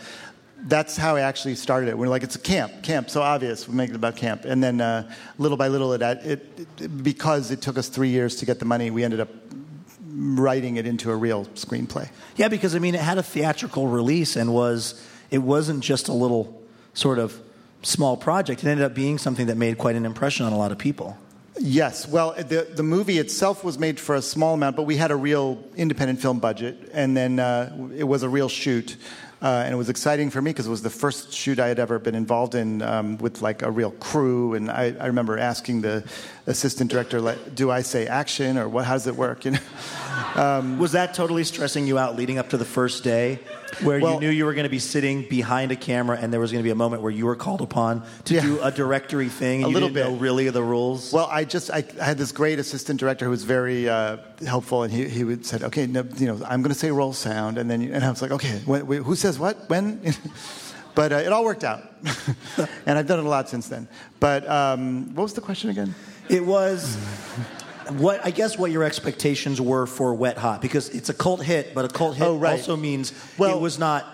[0.67, 1.97] that's how I actually started it.
[1.97, 3.67] We're like, it's a camp, camp, so obvious.
[3.67, 7.51] We make it about camp, and then uh, little by little, it, it, it because
[7.51, 9.29] it took us three years to get the money, we ended up
[10.15, 12.09] writing it into a real screenplay.
[12.35, 15.01] Yeah, because I mean, it had a theatrical release and was
[15.31, 16.61] it wasn't just a little
[16.93, 17.39] sort of
[17.81, 18.63] small project.
[18.63, 21.17] It ended up being something that made quite an impression on a lot of people.
[21.57, 25.11] Yes, well, the the movie itself was made for a small amount, but we had
[25.11, 28.97] a real independent film budget, and then uh, it was a real shoot.
[29.41, 31.77] Uh, and it was exciting for me because it was the first shoot I had
[31.77, 34.53] ever been involved in um, with like a real crew.
[34.55, 36.03] And I, I remember asking the
[36.47, 38.85] assistant director, like, "Do I say action or what?
[38.85, 39.59] How does it work?" You know.
[40.35, 43.39] Um, was that totally stressing you out leading up to the first day,
[43.81, 46.39] where Well- you knew you were going to be sitting behind a camera and there
[46.39, 49.29] was going to be a moment where you were called upon to do a directory
[49.29, 49.63] thing?
[49.63, 51.11] And A you little didn't know really the rules.
[51.11, 54.83] Well, I just I, I had this great assistant director who was very uh, helpful,
[54.83, 57.57] and he he would said, "Okay, no, you know, I'm going to say roll sound,"
[57.57, 59.99] and then you- and I was like, "Okay, when, who says what when?"
[60.95, 61.81] but uh, it all worked out,
[62.85, 63.87] and I've done it a lot since then.
[64.19, 65.93] But um, what was the question again?
[66.29, 66.97] It was
[67.93, 71.73] what I guess what your expectations were for Wet Hot because it's a cult hit,
[71.75, 72.51] but a cult hit Oh, right.
[72.59, 74.05] also means it was not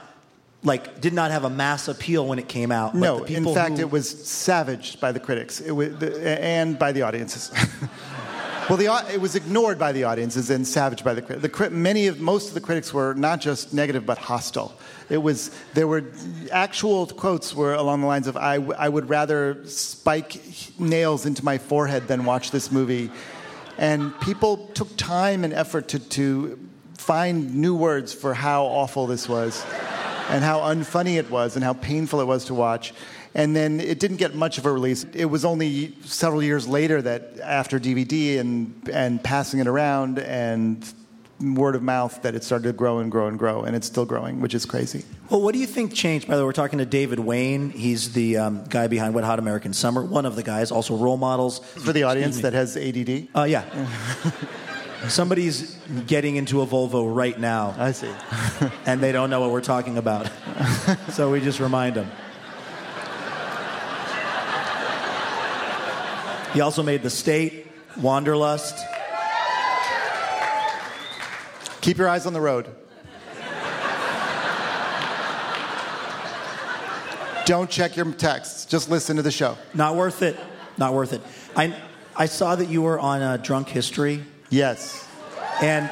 [0.63, 2.93] like did not have a mass appeal when it came out.
[2.95, 6.91] No, in fact, who- it was savaged by the critics it was, the, and by
[6.91, 7.51] the audiences.
[8.69, 11.57] well, the, it was ignored by the audiences and savaged by the critics.
[11.57, 14.77] The, many of most of the critics were not just negative but hostile.
[15.10, 16.03] It was there were
[16.51, 20.39] actual quotes were along the lines of I, w- I would rather spike
[20.79, 23.10] nails into my forehead than watch this movie,
[23.81, 26.57] and people took time and effort to to
[26.97, 29.65] find new words for how awful this was
[30.29, 32.93] and how unfunny it was and how painful it was to watch.
[33.33, 35.03] And then it didn't get much of a release.
[35.13, 40.85] It was only several years later that, after DVD and, and passing it around and
[41.41, 43.63] word of mouth, that it started to grow and grow and grow.
[43.63, 45.04] And it's still growing, which is crazy.
[45.30, 46.27] Well, what do you think changed?
[46.27, 47.69] By the way, we're talking to David Wain.
[47.69, 51.17] He's the um, guy behind Wet Hot American Summer, one of the guys, also role
[51.17, 51.60] models.
[51.60, 53.27] For the audience that has ADD?
[53.36, 53.65] Uh, yeah.
[55.08, 55.75] Somebody's
[56.06, 57.76] getting into a Volvo right now.
[57.78, 58.11] I see.
[58.86, 60.30] and they don't know what we're talking about.
[61.09, 62.11] so we just remind them.
[66.53, 68.78] He also made The State, Wanderlust.
[71.82, 72.67] Keep your eyes on the road.
[77.45, 78.65] Don't check your texts.
[78.65, 79.57] Just listen to the show.
[79.73, 80.39] Not worth it.
[80.77, 81.21] Not worth it.
[81.55, 81.75] I,
[82.15, 84.23] I saw that you were on uh, Drunk History.
[84.49, 85.07] Yes.
[85.61, 85.89] And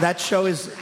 [0.00, 0.74] that show is,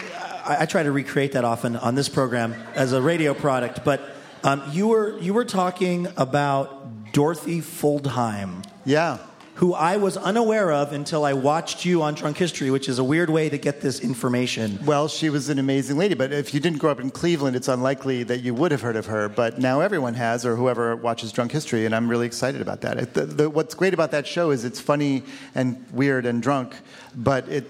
[0.45, 4.01] I, I try to recreate that often on this program as a radio product, but
[4.45, 8.65] um, you, were, you were talking about Dorothy Fuldheim.
[8.85, 9.19] Yeah.
[9.59, 13.03] Who I was unaware of until I watched you on Drunk History, which is a
[13.03, 14.79] weird way to get this information.
[14.87, 17.67] Well, she was an amazing lady, but if you didn't grow up in Cleveland, it's
[17.67, 19.29] unlikely that you would have heard of her.
[19.29, 23.15] But now everyone has, or whoever watches Drunk History, and I'm really excited about that.
[23.15, 25.25] The, the, what's great about that show is it's funny
[25.57, 26.77] and weird and drunk,
[27.17, 27.65] but it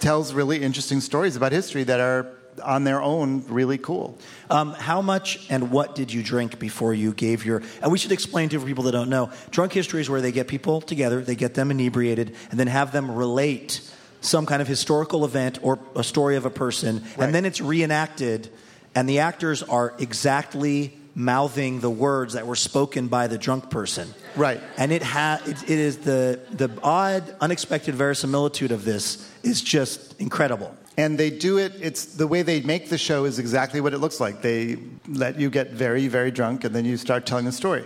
[0.00, 2.26] tells really interesting stories about history that are
[2.62, 4.18] on their own really cool.
[4.50, 7.62] Um, how much and what did you drink before you gave your?
[7.82, 9.30] And we should explain to people that don't know.
[9.50, 12.92] Drunk history is where they get people together, they get them inebriated, and then have
[12.92, 13.80] them relate
[14.20, 18.48] some kind of historical event or a story of a person, and then it's reenacted,
[18.94, 24.12] and the actors are exactly mouthing the words that were spoken by the drunk person.
[24.34, 24.60] Right.
[24.76, 30.20] And it ha- it, it is the the odd, unexpected verisimilitude of this is just
[30.20, 30.74] incredible.
[30.96, 33.98] And they do it, it's the way they make the show is exactly what it
[33.98, 34.42] looks like.
[34.42, 34.78] They
[35.08, 37.84] let you get very, very drunk and then you start telling the story.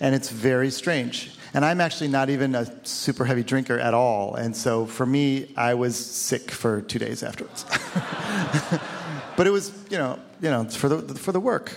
[0.00, 1.36] And it's very strange.
[1.52, 4.34] And I'm actually not even a super heavy drinker at all.
[4.36, 7.64] And so for me, I was sick for two days afterwards.
[9.36, 11.70] but it was, you know, you know, it's for the, for the work,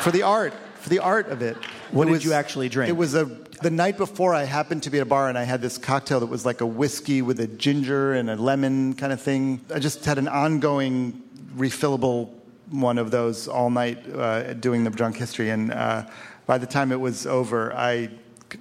[0.00, 1.56] for the art, for the art of it.
[1.90, 2.88] What It did was- you actually drink?
[2.88, 3.26] It was a
[3.64, 4.34] the night before.
[4.34, 6.60] I happened to be at a bar and I had this cocktail that was like
[6.60, 9.64] a whiskey with a ginger and a lemon kind of thing.
[9.74, 11.22] I just had an ongoing
[11.56, 12.30] refillable
[12.70, 15.48] one of those all night uh, doing the drunk history.
[15.48, 16.04] And uh,
[16.44, 18.10] by the time it was over, I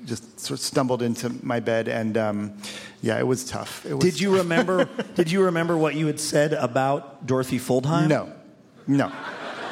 [0.06, 2.58] just sort of stumbled into my bed and um,
[3.02, 3.86] yeah, it was tough.
[3.86, 4.86] It was Did you remember?
[5.16, 8.08] did you remember what you had said about Dorothy Fuldheim?
[8.08, 8.32] No,
[8.88, 9.12] no,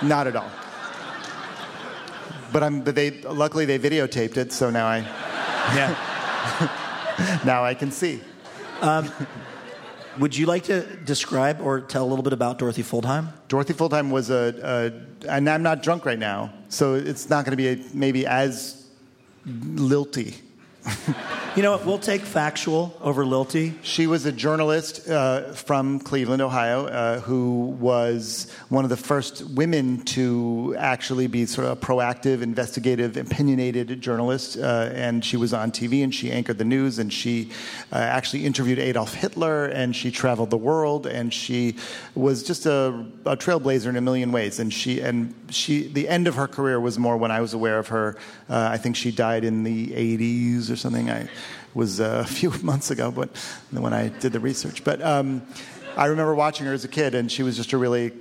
[0.03, 0.51] not at all.
[2.51, 2.81] But I'm.
[2.81, 4.99] But they luckily they videotaped it, so now I.
[5.75, 7.41] Yeah.
[7.45, 8.21] now I can see.
[8.81, 9.09] Um,
[10.19, 13.31] Would you like to describe or tell a little bit about Dorothy Fuldheim?
[13.47, 14.91] Dorothy Fuldheim was a,
[15.23, 18.25] a and I'm not drunk right now, so it's not going to be a, maybe
[18.25, 18.87] as
[19.45, 20.35] lilty.
[21.53, 21.77] You know?
[21.83, 23.73] We'll take factual over lilty.
[23.81, 29.43] She was a journalist uh, from Cleveland, Ohio, uh, who was one of the first
[29.49, 34.57] women to actually be sort of a proactive, investigative, opinionated journalist.
[34.57, 37.49] Uh, and she was on TV and she anchored the news and she
[37.91, 41.75] uh, actually interviewed Adolf Hitler and she traveled the world and she
[42.15, 44.57] was just a, a trailblazer in a million ways.
[44.57, 47.79] And she and she the end of her career was more when I was aware
[47.79, 48.17] of her.
[48.49, 51.09] Uh, I think she died in the 80s or something.
[51.09, 51.29] I
[51.73, 53.29] was uh, a few months ago, but
[53.71, 54.83] when I did the research.
[54.83, 55.41] But um,
[55.97, 58.11] I remember watching her as a kid, and she was just a really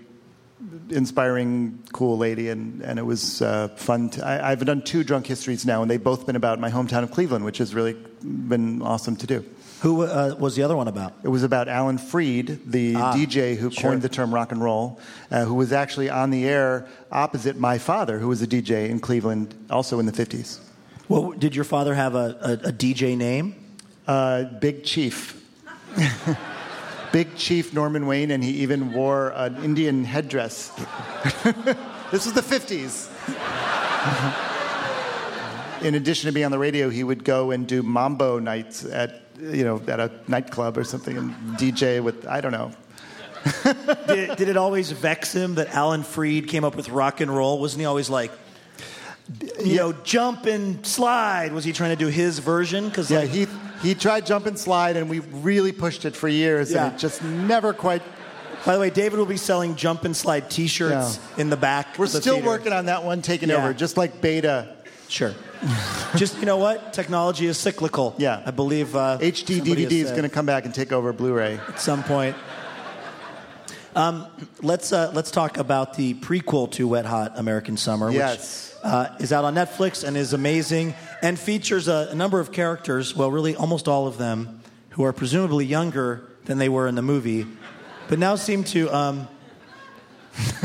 [0.91, 4.11] inspiring, cool lady, and, and it was uh, fun.
[4.11, 7.03] To, I, I've done two drunk histories now, and they've both been about my hometown
[7.03, 9.45] of Cleveland, which has really been awesome to do.
[9.81, 11.15] Who uh, was the other one about?
[11.23, 13.91] It was about Alan Freed, the Ah, DJ who sure.
[13.91, 15.01] coined the term rock and roll,
[15.31, 19.01] uh, who was actually on the air opposite my father, who was a DJ in
[19.01, 20.59] Cleveland, also in the 50s.
[21.09, 23.55] Well, did your father have a, a, a DJ name?
[24.07, 25.43] Uh, Big Chief.
[27.13, 30.69] Big Chief Norman Wain, and he even wore an Indian headdress.
[32.13, 33.09] this was the 50s.
[35.83, 39.23] In addition to being on the radio, he would go and do mambo nights at
[39.41, 42.73] you know at a nightclub or something and DJ with I don't know.
[44.07, 47.59] did, did it always vex him that Alan Freed came up with rock and roll?
[47.59, 48.31] Wasn't he always like,
[49.65, 51.53] you know, jump and slide?
[51.53, 52.89] Was he trying to do his version?
[52.89, 53.47] Because Yeah, like, he
[53.83, 56.87] he tried jump and slide, and we really pushed it for years, Yeah.
[56.87, 58.03] and it just never quite.
[58.67, 61.99] By the way, David will be selling jump and slide T-shirts in the back.
[61.99, 62.47] We're the still theater.
[62.47, 63.57] working on that one, taking Yeah.
[63.57, 64.77] over, just like Beta.
[65.09, 65.33] Sure.
[66.17, 66.93] Just you know what?
[66.93, 68.15] Technology is cyclical.
[68.19, 71.61] Yeah, I believe uh, HD DVD is going to come back and take over Blu-ray
[71.69, 72.37] at some point.
[73.95, 74.27] Um,
[74.63, 78.75] let's uh, let's talk about the prequel to Wet Hot American Summer, Yes.
[78.83, 82.53] which uh, is out on Netflix and is amazing and features a, a number of
[82.53, 83.15] characters.
[83.15, 87.03] Well, really, almost all of them who are presumably younger than they were in the
[87.03, 87.47] movie,
[88.09, 89.29] but now seem to um,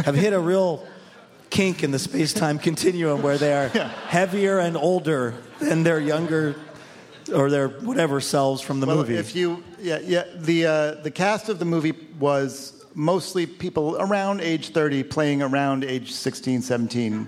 [0.06, 0.86] have hit a real
[1.56, 3.70] kink in the space-time continuum where they are
[4.10, 6.54] heavier and older than their younger
[7.34, 9.16] or their whatever selves from the well, movie.
[9.16, 14.42] If you, yeah, yeah, the uh, the cast of the movie was mostly people around
[14.42, 17.26] age 30 playing around age 16, 17,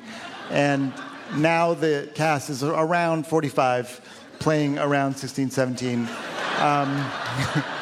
[0.52, 0.94] and
[1.36, 4.02] now the cast is around 45
[4.40, 6.08] playing around 16, 17.
[6.60, 7.12] Um,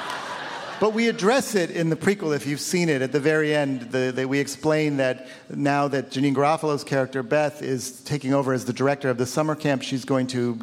[0.80, 3.02] But we address it in the prequel, if you've seen it.
[3.02, 7.62] At the very end, the, the, we explain that now that Janeane Garofalo's character, Beth,
[7.62, 10.60] is taking over as the director of the summer camp, she's going to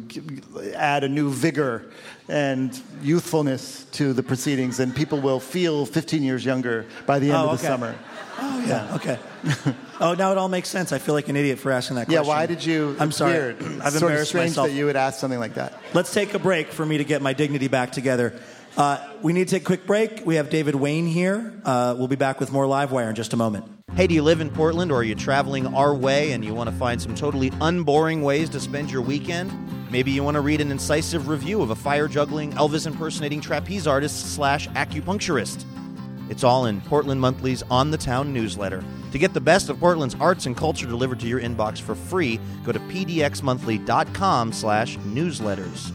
[0.75, 1.85] add a new vigor
[2.29, 7.37] and youthfulness to the proceedings, and people will feel 15 years younger by the end
[7.37, 7.73] Oh, of the okay.
[7.73, 7.95] summer.
[8.39, 8.95] Oh yeah.
[8.95, 9.19] Okay.
[9.99, 10.91] oh, now it all makes sense.
[10.91, 12.23] I feel like an idiot for asking that question.
[12.23, 12.95] Yeah, why did you?
[12.99, 13.33] I'm sorry.
[13.33, 13.57] Weird.
[13.61, 14.67] I've sort of embarrassed strange myself.
[14.69, 15.79] that you would ask something like that.
[15.93, 18.33] Let's take a break for me to get my dignity back together.
[18.75, 20.25] Uh, we need to take a quick break.
[20.25, 21.53] We have David Wain here.
[21.63, 23.65] Uh, we'll be back with more Livewire in just a moment.
[23.95, 26.69] Hey, do you live in Portland or are you traveling our way and you want
[26.69, 29.51] to find some totally unboring ways to spend your weekend?
[29.91, 33.85] Maybe you want to read an incisive review of a fire juggling, Elvis impersonating trapeze
[33.85, 35.65] artist slash acupuncturist.
[36.31, 38.83] It's all in Portland Monthly's On the Town newsletter.
[39.11, 42.39] To get the best of Portland's arts and culture delivered to your inbox for free,
[42.65, 45.91] go to pdxmonthly.com slash newsletters.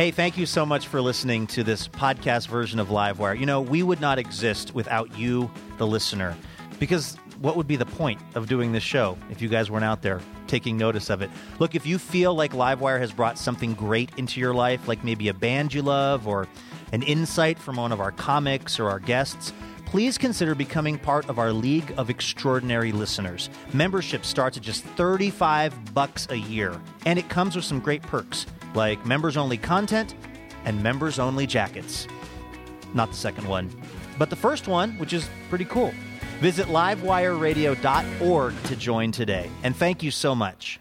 [0.00, 3.38] Hey, thank you so much for listening to this podcast version of Livewire.
[3.38, 6.34] You know, we would not exist without you, the listener,
[6.78, 10.00] because what would be the point of doing this show if you guys weren't out
[10.00, 11.28] there taking notice of it?
[11.58, 15.28] Look, if you feel like Livewire has brought something great into your life, like maybe
[15.28, 16.48] a band you love or
[16.92, 19.52] an insight from one of our comics or our guests,
[19.84, 23.50] please consider becoming part of our League of Extraordinary Listeners.
[23.74, 28.46] Membership starts at just 35 bucks a year, and it comes with some great perks
[28.74, 30.14] like members-only content
[30.64, 32.06] and members-only jackets.
[32.94, 33.70] Not the second one,
[34.18, 35.92] but the first one, which is pretty cool.
[36.40, 39.50] Visit livewireradio.org to join today.
[39.62, 40.80] And thank you so much.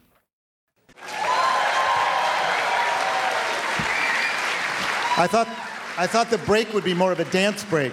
[5.18, 5.48] I thought,
[5.98, 7.92] I thought the break would be more of a dance break.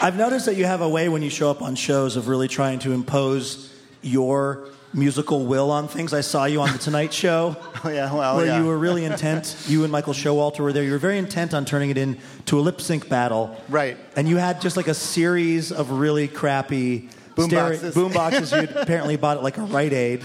[0.00, 2.48] I've noticed that you have a way when you show up on shows of really
[2.48, 3.70] trying to impose
[4.00, 6.12] your musical will on things.
[6.12, 7.56] I saw you on the Tonight Show.
[7.84, 8.58] Oh yeah, well, where yeah.
[8.58, 9.54] you were really intent.
[9.68, 10.82] You and Michael Showalter were there.
[10.82, 13.56] You were very intent on turning it into a lip sync battle.
[13.68, 13.96] Right.
[14.16, 17.94] And you had just like a series of really crappy Boom boxes.
[17.98, 18.50] boom boxes.
[18.50, 20.24] You apparently bought it like a Rite Aid.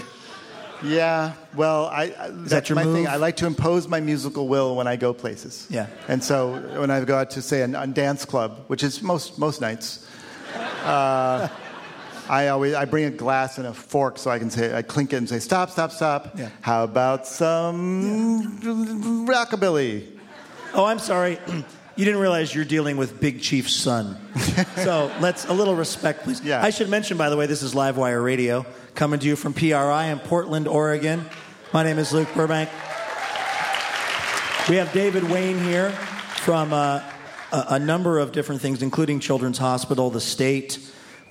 [0.82, 3.06] Yeah, well, I, I that's that your my thing.
[3.06, 5.66] I like to impose my musical will when I go places.
[5.70, 5.86] Yeah.
[6.08, 9.38] And so when I go out to say a, a dance club, which is most
[9.38, 10.08] most nights,
[10.84, 11.48] uh,
[12.28, 15.12] I always I bring a glass and a fork so I can say I clink
[15.12, 16.38] it and say stop, stop, stop.
[16.38, 16.50] Yeah.
[16.60, 18.58] How about some
[19.26, 20.18] rockabilly?
[20.74, 21.38] Oh, I'm sorry.
[21.94, 24.16] You didn't realize you're dealing with Big Chief's son.
[24.76, 26.40] so let's a little respect, please.
[26.40, 26.62] Yeah.
[26.62, 28.64] I should mention, by the way, this is Livewire Radio
[28.94, 31.26] coming to you from PRI in Portland, Oregon.
[31.74, 32.70] My name is Luke Burbank.
[34.70, 37.02] We have David Wain here from uh,
[37.52, 40.78] a, a number of different things, including Children's Hospital, the state,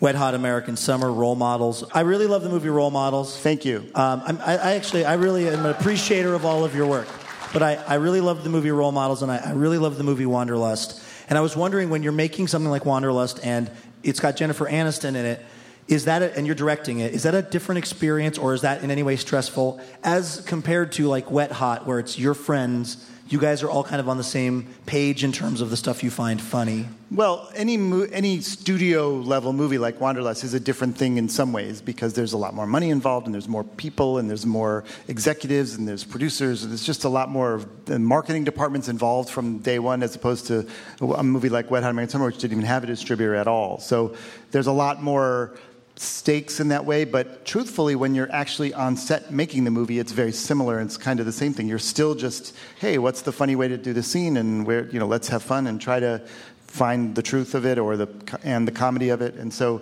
[0.02, 1.84] Wet Hot American Summer, Role Models.
[1.94, 3.38] I really love the movie Role Models.
[3.38, 3.88] Thank you.
[3.94, 7.08] Um, I'm, I, I actually, I really am an appreciator of all of your work.
[7.54, 10.04] But I, I really love the movie Role Models, and I, I really love the
[10.04, 11.00] movie Wanderlust.
[11.30, 13.70] And I was wondering when you're making something like Wanderlust, and
[14.02, 15.46] it's got Jennifer Aniston in it,
[15.88, 17.14] is that a, and you're directing it?
[17.14, 21.10] Is that a different experience, or is that in any way stressful as compared to
[21.10, 23.08] like Wet Hot, where it's your friends?
[23.32, 26.04] You guys are all kind of on the same page in terms of the stuff
[26.04, 26.90] you find funny.
[27.10, 31.54] Well, any mo- any studio level movie like Wanderlust is a different thing in some
[31.54, 34.84] ways because there's a lot more money involved and there's more people and there's more
[35.08, 39.30] executives and there's producers and there's just a lot more of the marketing departments involved
[39.30, 40.68] from day one as opposed to
[41.00, 43.80] a movie like Wet Hot American Summer which didn't even have a distributor at all.
[43.80, 44.14] So
[44.52, 45.58] there's a lot more
[46.02, 50.12] stakes in that way, but truthfully, when you're actually on set making the movie, it's
[50.12, 50.80] very similar.
[50.82, 51.68] It's kind of the same thing.
[51.68, 55.00] You're still just, hey, what's the funny way to do the scene, and where you
[55.00, 56.22] know, let's have fun and try to
[56.68, 58.08] find the truth of it or the
[58.44, 59.36] and the comedy of it.
[59.36, 59.82] And so,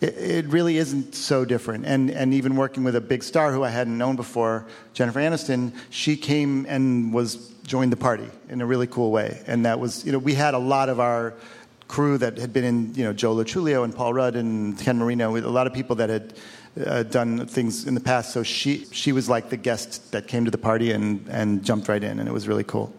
[0.00, 1.84] it, it really isn't so different.
[1.84, 5.74] And and even working with a big star who I hadn't known before, Jennifer Aniston,
[5.90, 9.42] she came and was joined the party in a really cool way.
[9.46, 11.34] And that was, you know, we had a lot of our
[11.90, 14.96] crew that had been in, you know, Joe Lo Truglio and Paul Rudd and Ken
[14.98, 16.34] Marino, a lot of people that had
[16.86, 18.32] uh, done things in the past.
[18.32, 21.88] So she she was like the guest that came to the party and and jumped
[21.88, 22.94] right in, and it was really cool.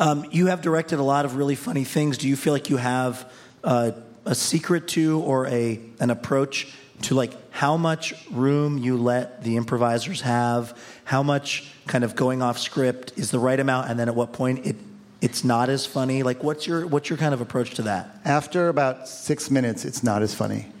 [0.00, 2.18] Um, you have directed a lot of really funny things.
[2.18, 3.30] Do you feel like you have
[3.62, 3.92] uh,
[4.24, 6.66] a secret to or a an approach
[7.02, 12.42] to like how much room you let the improvisers have, how much kind of going
[12.42, 14.76] off script is the right amount, and then at what point it
[15.22, 16.22] it's not as funny?
[16.22, 18.20] Like what's your what's your kind of approach to that?
[18.24, 20.66] After about six minutes, it's not as funny.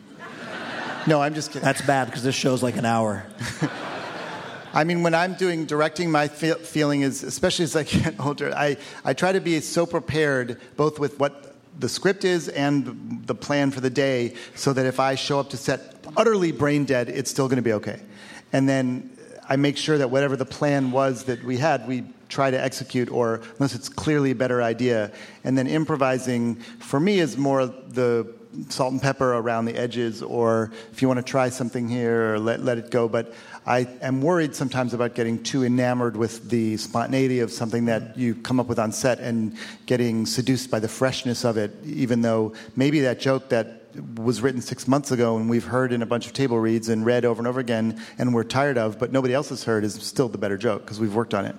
[1.04, 1.64] No, I'm just kidding.
[1.64, 3.26] That's bad because this show's like an hour.
[4.72, 8.54] I mean, when I'm doing directing, my fe- feeling is, especially as I get older,
[8.54, 13.34] I, I try to be so prepared both with what the script is and the
[13.34, 17.08] plan for the day so that if I show up to set utterly brain dead,
[17.08, 18.00] it's still going to be okay.
[18.52, 19.10] And then
[19.48, 23.10] I make sure that whatever the plan was that we had, we try to execute,
[23.10, 25.12] or unless it's clearly a better idea.
[25.44, 28.32] And then improvising, for me, is more the
[28.68, 32.38] salt and pepper around the edges, or if you want to try something here, or
[32.38, 33.08] let, let it go.
[33.08, 33.34] But
[33.66, 38.34] I am worried sometimes about getting too enamored with the spontaneity of something that you
[38.34, 42.54] come up with on set and getting seduced by the freshness of it, even though
[42.76, 43.81] maybe that joke that
[44.16, 47.04] was written six months ago and we've heard in a bunch of table reads and
[47.04, 49.94] read over and over again and we're tired of, but nobody else has heard is
[49.94, 51.56] still the better joke because we've worked on it.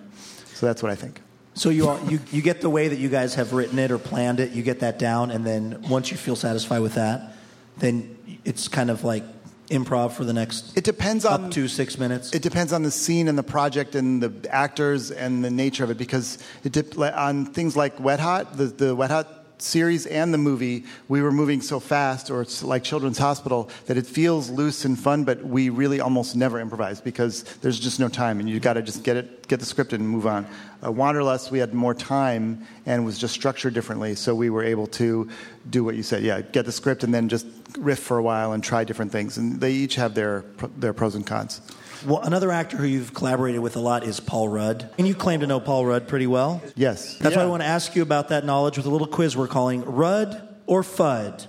[0.53, 1.21] So that's what I think.
[1.55, 3.99] So you, are, you you get the way that you guys have written it or
[3.99, 7.35] planned it, you get that down, and then once you feel satisfied with that,
[7.77, 9.23] then it's kind of like
[9.69, 10.75] improv for the next.
[10.75, 12.33] It depends on up to six minutes.
[12.33, 15.91] It depends on the scene and the project and the actors and the nature of
[15.91, 20.33] it because it dip, on things like Wet Hot, the, the Wet Hot series and
[20.33, 24.49] the movie, we were moving so fast, or it's like Children's Hospital, that it feels
[24.49, 28.49] loose and fun, but we really almost never improvise because there's just no time, and
[28.49, 30.45] you got to just get it, get the script and move on.
[30.83, 34.87] Uh, Wanderlust, we had more time and was just structured differently, so we were able
[34.87, 35.29] to
[35.69, 36.23] do what you said.
[36.23, 37.45] Yeah, get the script and then just
[37.77, 40.43] riff for a while and try different things, and they each have their
[40.77, 41.61] their pros and cons.
[42.05, 44.89] Well, another actor who you've collaborated with a lot is Paul Rudd.
[44.97, 46.61] And you claim to know Paul Rudd pretty well.
[46.75, 47.17] Yes.
[47.17, 49.47] That's why I want to ask you about that knowledge with a little quiz we're
[49.47, 51.47] calling Rudd or Fudd.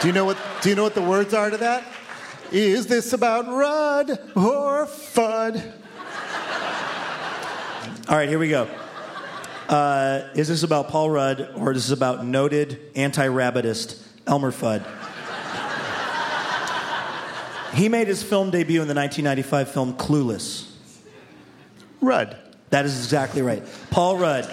[0.00, 0.38] Do you know what?
[0.62, 1.84] Do you know what the words are to that?
[2.50, 5.72] Is this about Rudd or Fudd?
[8.08, 8.68] All right, here we go.
[9.68, 14.84] Uh, is this about Paul Rudd or is this about noted anti-rabbitist Elmer Fudd?
[17.74, 20.70] He made his film debut in the 1995 film Clueless.
[22.00, 22.36] Rudd.
[22.70, 23.62] That is exactly right.
[23.90, 24.52] Paul Rudd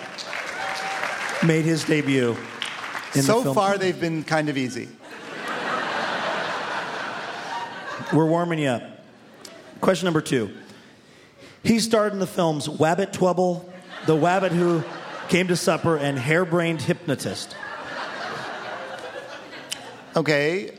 [1.46, 2.36] made his debut
[3.16, 3.56] in so the film.
[3.56, 4.88] far, they've been kind of easy.
[8.14, 8.84] We're warming you up.
[9.82, 10.50] Question number two.
[11.64, 13.70] He starred in the films Wabbit Twubble,
[14.06, 14.84] The Wabbit Who
[15.28, 17.56] Came to Supper, and Hare-Brained Hypnotist.
[20.16, 20.79] Okay.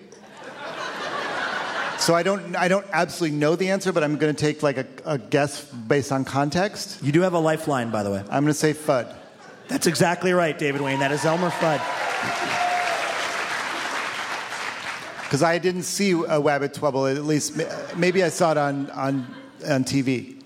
[2.00, 4.78] So I don't, I don't absolutely know the answer, but I'm going to take like
[4.78, 7.02] a, a guess based on context.
[7.02, 8.20] You do have a lifeline, by the way.
[8.30, 9.14] I'm going to say Fudd.
[9.68, 10.98] That's exactly right, David Wain.
[11.00, 11.80] That is Elmer Fudd.
[15.24, 17.14] Because I didn't see a Wabbit Twubble.
[17.14, 17.60] At least
[17.96, 19.26] maybe I saw it on on
[19.68, 20.36] on TV.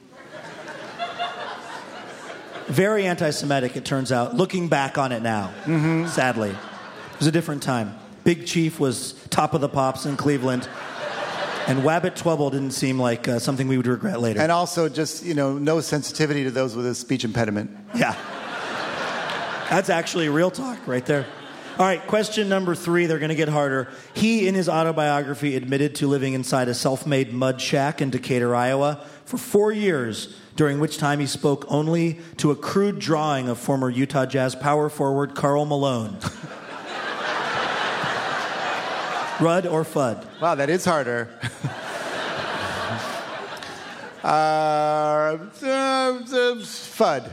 [2.66, 6.08] Very anti Semitic, it turns out, looking back on it now, Mm-hmm.
[6.08, 6.50] sadly.
[6.50, 7.94] It was a different time.
[8.24, 10.68] Big Chief was top of the pops in Cleveland,
[11.66, 14.40] and Wabbit Twubble didn't seem like uh, something we would regret later.
[14.40, 17.70] And also, just you know, no sensitivity to those with a speech impediment.
[17.94, 18.16] Yeah.
[19.70, 21.26] That's actually real talk right there.
[21.76, 23.06] All right, question number three.
[23.06, 23.88] They're going to get harder.
[24.12, 28.54] He, in his autobiography, admitted to living inside a self made mud shack in Decatur,
[28.54, 33.58] Iowa, for four years, during which time he spoke only to a crude drawing of
[33.58, 36.16] former Utah Jazz power forward Karl Malone.
[39.40, 40.24] Rudd or Fudd?
[40.40, 41.28] Wow, that is harder.
[44.22, 45.38] uh, uh,
[46.62, 47.32] Fudd.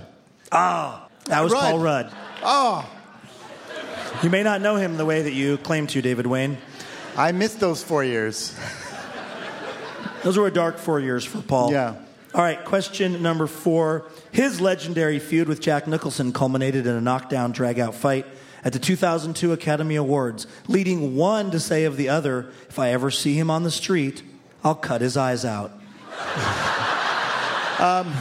[0.52, 1.62] Ah, that was Rudd.
[1.64, 2.12] Paul Rudd.
[2.44, 2.90] Oh,
[4.24, 6.58] You may not know him the way that you claim to, David Wain.
[7.16, 8.56] I missed those four years.
[10.24, 11.72] Those were a dark four years for Paul.
[11.72, 11.96] Yeah.
[12.34, 14.06] All right, question number four.
[14.32, 18.26] His legendary feud with Jack Nicholson culminated in a knockdown, drag-out fight
[18.64, 23.10] at the 2002 Academy Awards, leading one to say of the other, if I ever
[23.12, 24.24] see him on the street,
[24.64, 25.72] I'll cut his eyes out.
[27.80, 28.14] Um,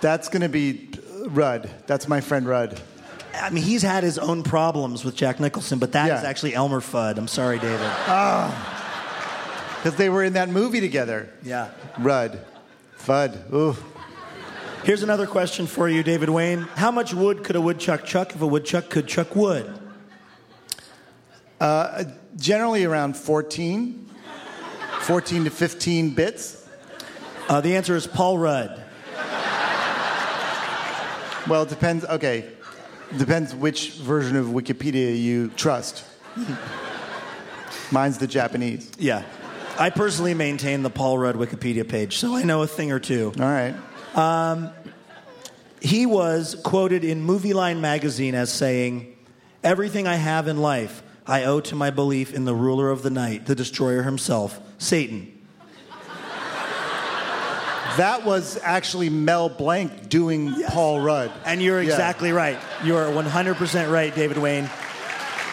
[0.00, 0.90] that's going to be
[1.26, 1.68] Rudd.
[1.88, 2.80] That's my friend Rudd.
[3.34, 6.28] I mean, he's had his own problems with Jack Nicholson, but that is Yeah.
[6.28, 7.18] actually Elmer Fudd.
[7.18, 7.80] I'm sorry, David.
[9.76, 11.28] Because they were in that movie together.
[11.42, 11.70] Yeah.
[11.98, 12.38] Rudd.
[12.96, 13.52] Fudd.
[13.52, 13.76] Ooh.
[14.82, 16.60] Here's another question for you, David Wain.
[16.62, 19.70] How much wood could a woodchuck chuck if a woodchuck could chuck wood?
[21.60, 22.04] Uh,
[22.36, 24.08] generally around 14.
[25.02, 26.66] 14 to 15 bits.
[27.48, 28.82] Uh, the answer is Paul Rudd.
[31.46, 32.04] Well, it depends.
[32.04, 32.46] Okay.
[33.16, 36.04] Depends which version of Wikipedia you trust.
[37.90, 38.90] Mine's the Japanese.
[38.98, 39.24] Yeah.
[39.78, 43.32] I personally maintain the Paul Rudd Wikipedia page, so I know a thing or two.
[43.38, 43.74] All right.
[44.14, 44.70] Um,
[45.80, 49.16] he was quoted in Movie Line magazine as saying,
[49.62, 53.10] Everything I have in life, I owe to my belief in the ruler of the
[53.10, 55.36] night, the destroyer himself, Satan.
[57.96, 61.30] That was actually Mel Blanc doing Paul Rudd.
[61.44, 61.90] And you're Yeah.
[61.90, 62.56] exactly right.
[62.84, 64.70] You are 100% right, David Wain.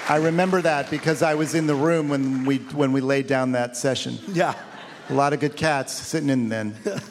[0.08, 3.52] I remember that because I was in the room when we when we laid down
[3.54, 4.20] that session.
[4.32, 4.54] Yeah.
[5.10, 6.76] A lot of good cats sitting in then.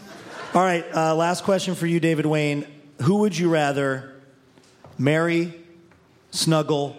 [0.54, 2.66] All right, uh, last question for you, David Wain.
[3.02, 4.14] Who would you rather
[4.98, 5.52] marry,
[6.30, 6.96] snuggle,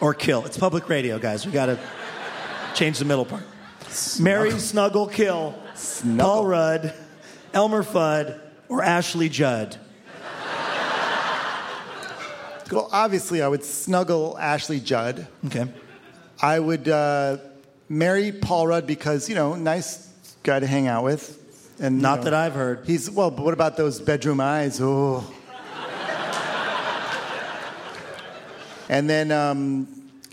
[0.00, 0.44] or kill?
[0.44, 1.44] It's public radio, guys.
[1.44, 1.80] We got to
[2.74, 3.42] change the middle part.
[4.20, 5.54] Marry, snuggle, kill.
[6.18, 6.94] Paul Rudd,
[7.52, 9.76] Elmer Fudd, or Ashley Judd.
[12.70, 15.26] Well, obviously, I would snuggle Ashley Judd.
[15.46, 15.66] Okay.
[16.40, 17.38] I would uh,
[17.88, 20.12] marry Paul Rudd because you know, nice
[20.42, 21.42] guy to hang out with.
[21.78, 22.80] And Not know, that I've heard.
[22.86, 24.80] He's well, but what about those bedroom eyes?
[24.80, 25.24] Oh.
[28.88, 29.86] and then, um,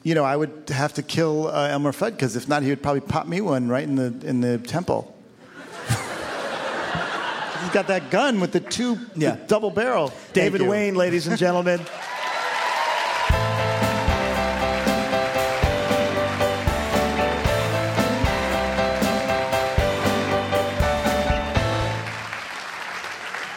[0.04, 2.82] you know, I would have to kill uh, Elmer Fudd because if not, he would
[2.82, 5.16] probably pop me one right in the in the temple.
[5.88, 9.38] He's got that gun with the two Yeah.
[9.48, 10.12] double barrel.
[10.34, 10.62] David.
[10.62, 11.82] Wain, ladies and gentlemen.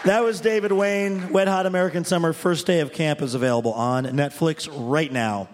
[0.06, 1.32] That was David Wain.
[1.32, 5.48] Wet Hot American Summer First Day of Camp is available on Netflix right now.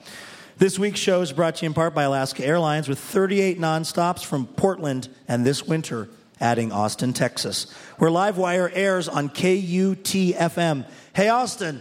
[0.59, 4.22] This week's show is brought to you in part by Alaska Airlines with 38 nonstops
[4.22, 10.86] from Portland and this winter adding Austin, Texas, where Livewire airs on KUTFM.
[11.14, 11.80] Hey, Austin,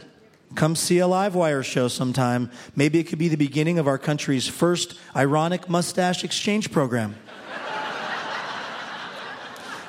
[0.55, 2.49] come see a Livewire show sometime.
[2.73, 7.17] Maybe it could be the beginning of our country's first ironic mustache exchange program.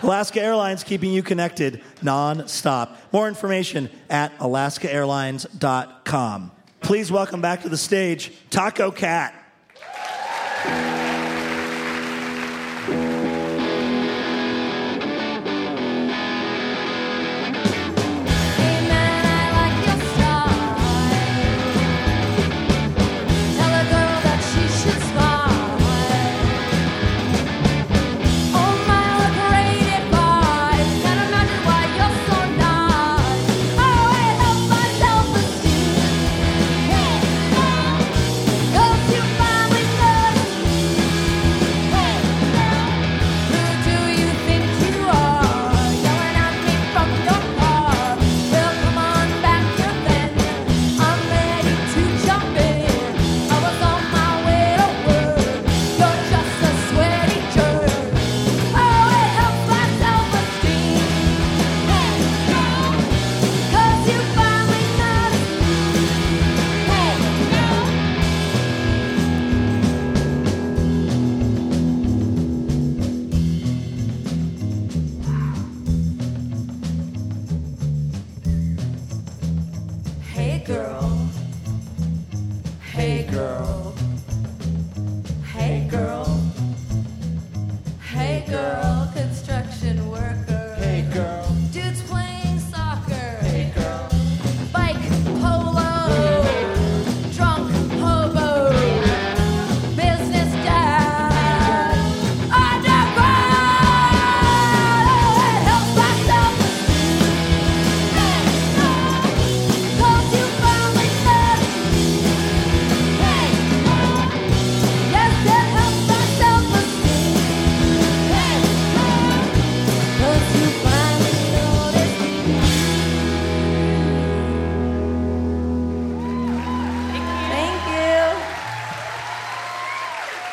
[0.03, 2.99] Alaska Airlines keeping you connected non-stop.
[3.13, 6.51] More information at alaskaairlines.com.
[6.81, 9.33] Please welcome back to the stage Taco Cat.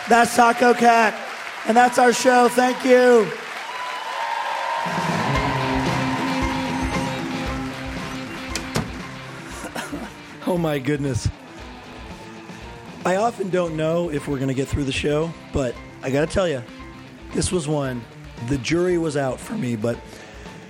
[0.10, 1.14] That's Taco Cat.
[1.68, 2.50] And that's our show.
[2.50, 3.32] Thank you.
[10.48, 11.30] Oh my goodness.
[13.06, 16.28] I often don't know if we're going to get through the show, but I got
[16.28, 16.64] to tell you,
[17.34, 18.04] this was one.
[18.48, 20.00] The jury was out for me, but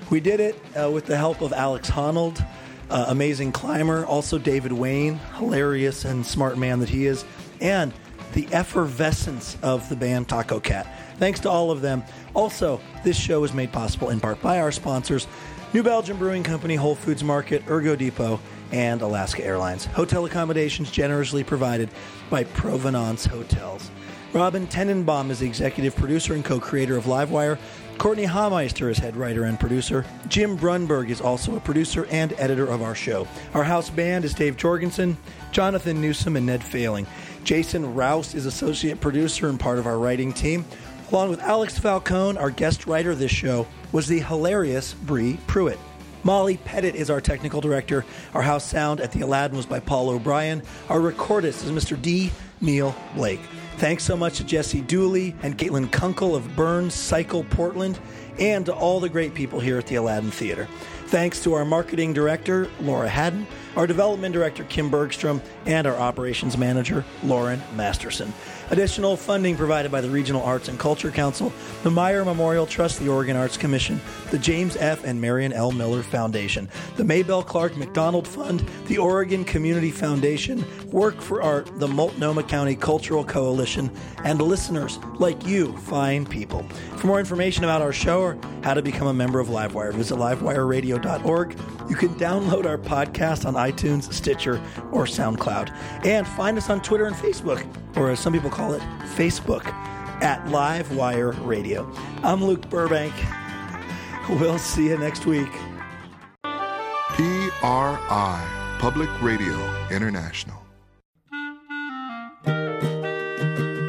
[0.10, 2.46] we did it uh, with the help of Alex Honnold,
[2.90, 7.24] uh, amazing climber, also David Wain, hilarious and smart man that he is,
[7.62, 7.94] and
[8.34, 10.88] the effervescence of the band Taco Cat.
[11.18, 12.04] Thanks to all of them.
[12.34, 15.28] Also, this show is made possible in part by our sponsors
[15.72, 18.40] New Belgium Brewing Company, Whole Foods Market, Ergo Depot,
[18.72, 19.86] and Alaska Airlines.
[19.86, 21.90] Hotel accommodations generously provided
[22.30, 23.92] by Provenance Hotels.
[24.34, 27.58] Robin Tenenbaum is the executive producer and co creator of Livewire.
[27.98, 30.06] Courtenay Hameister is head writer and producer.
[30.28, 33.28] Jim Brunberg is also a producer and editor of our show.
[33.54, 35.18] Our house band is Dave Jorgensen,
[35.52, 37.06] Jonathan Newsom, and Ned Failing.
[37.44, 40.66] Jason Rouse is associate producer and part of our writing team.
[41.12, 45.80] Along with Alex Falcone, our guest writer this show was the hilarious Bree Pruitt.
[46.24, 48.06] Molly Pettit is our technical director.
[48.34, 50.62] Our house sound at the Aladdin was by Paul O'Brien.
[50.90, 52.00] Our recordist is Mr.
[52.00, 52.32] D.
[52.62, 53.42] Neil Blake.
[53.78, 57.98] Thanks so much to Jesse Dooley and Caitlin Kunkel of Burns Cycle Portland,
[58.38, 60.68] and to all the great people here at the Aladdin Theater.
[61.08, 66.58] Thanks to our marketing director, Laura Haddon, our development director, Kim Bergstrom, and our operations
[66.58, 68.34] manager, Lauren Masterson.
[68.72, 71.52] Additional funding provided by the Regional Arts and Culture Council,
[71.84, 74.00] the Meyer Memorial Trust, the Oregon Arts Commission,
[74.30, 75.04] the James F.
[75.04, 75.72] and Marion L.
[75.72, 81.88] Miller Foundation, the Maybelle Clark Macdonald Fund, the Oregon Community Foundation, Work for Art, the
[81.88, 83.90] Multnomah County Cultural Coalition,
[84.24, 86.64] and listeners like you, fine people.
[86.98, 90.18] For more information about our show or how to become a member of Livewire, visit
[90.18, 91.58] livewireradio.org.
[91.90, 94.62] You can download our podcast on iTunes, Stitcher,
[94.92, 95.76] or SoundCloud.
[96.06, 97.66] And find us on Twitter and Facebook,
[97.96, 98.82] or as some people call it,
[99.16, 99.66] Facebook,
[100.22, 101.90] at Livewire Radio.
[102.24, 103.14] I'm Luke Burbank.
[104.30, 105.50] We'll see you next week.
[106.44, 110.58] PRI, Public Radio International.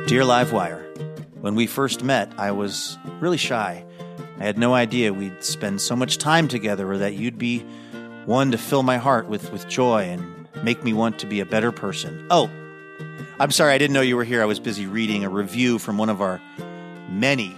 [0.06, 0.82] Dear Livewire,
[1.40, 3.84] when we first met, I was really shy.
[4.38, 7.60] I had no idea we'd spend so much time together or that you'd be
[8.24, 11.46] one to fill my heart with, with joy and make me want to be a
[11.46, 12.26] better person.
[12.30, 12.50] Oh,
[13.40, 14.42] I'm sorry, I didn't know you were here.
[14.42, 16.42] I was busy reading a review from one of our
[17.08, 17.56] many,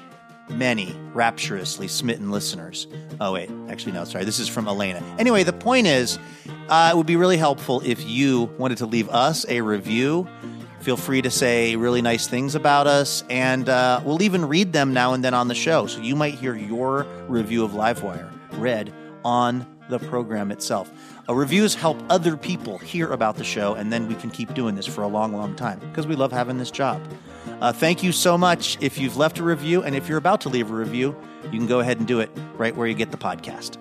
[0.49, 2.87] many rapturously smitten listeners.
[3.21, 4.25] Oh, wait, actually, no, sorry.
[4.25, 5.03] This is from Elena.
[5.19, 6.21] Anyway, the point is,
[6.69, 10.29] uh, it would be really helpful if you wanted to leave us a review.
[10.83, 14.93] Feel free to say really nice things about us, and uh, we'll even read them
[14.93, 15.89] now and then on the show.
[15.89, 20.93] So you might hear your review of Livewire read on the program itself.
[21.29, 24.75] Uh, reviews help other people hear about the show, and then we can keep doing
[24.75, 27.01] this for a long, long time because we love having this job.
[27.61, 28.77] Uh, thank you so much.
[28.81, 31.67] If you've left a review, and if you're about to leave a review, you can
[31.67, 33.79] go ahead and do it right where you get the podcast.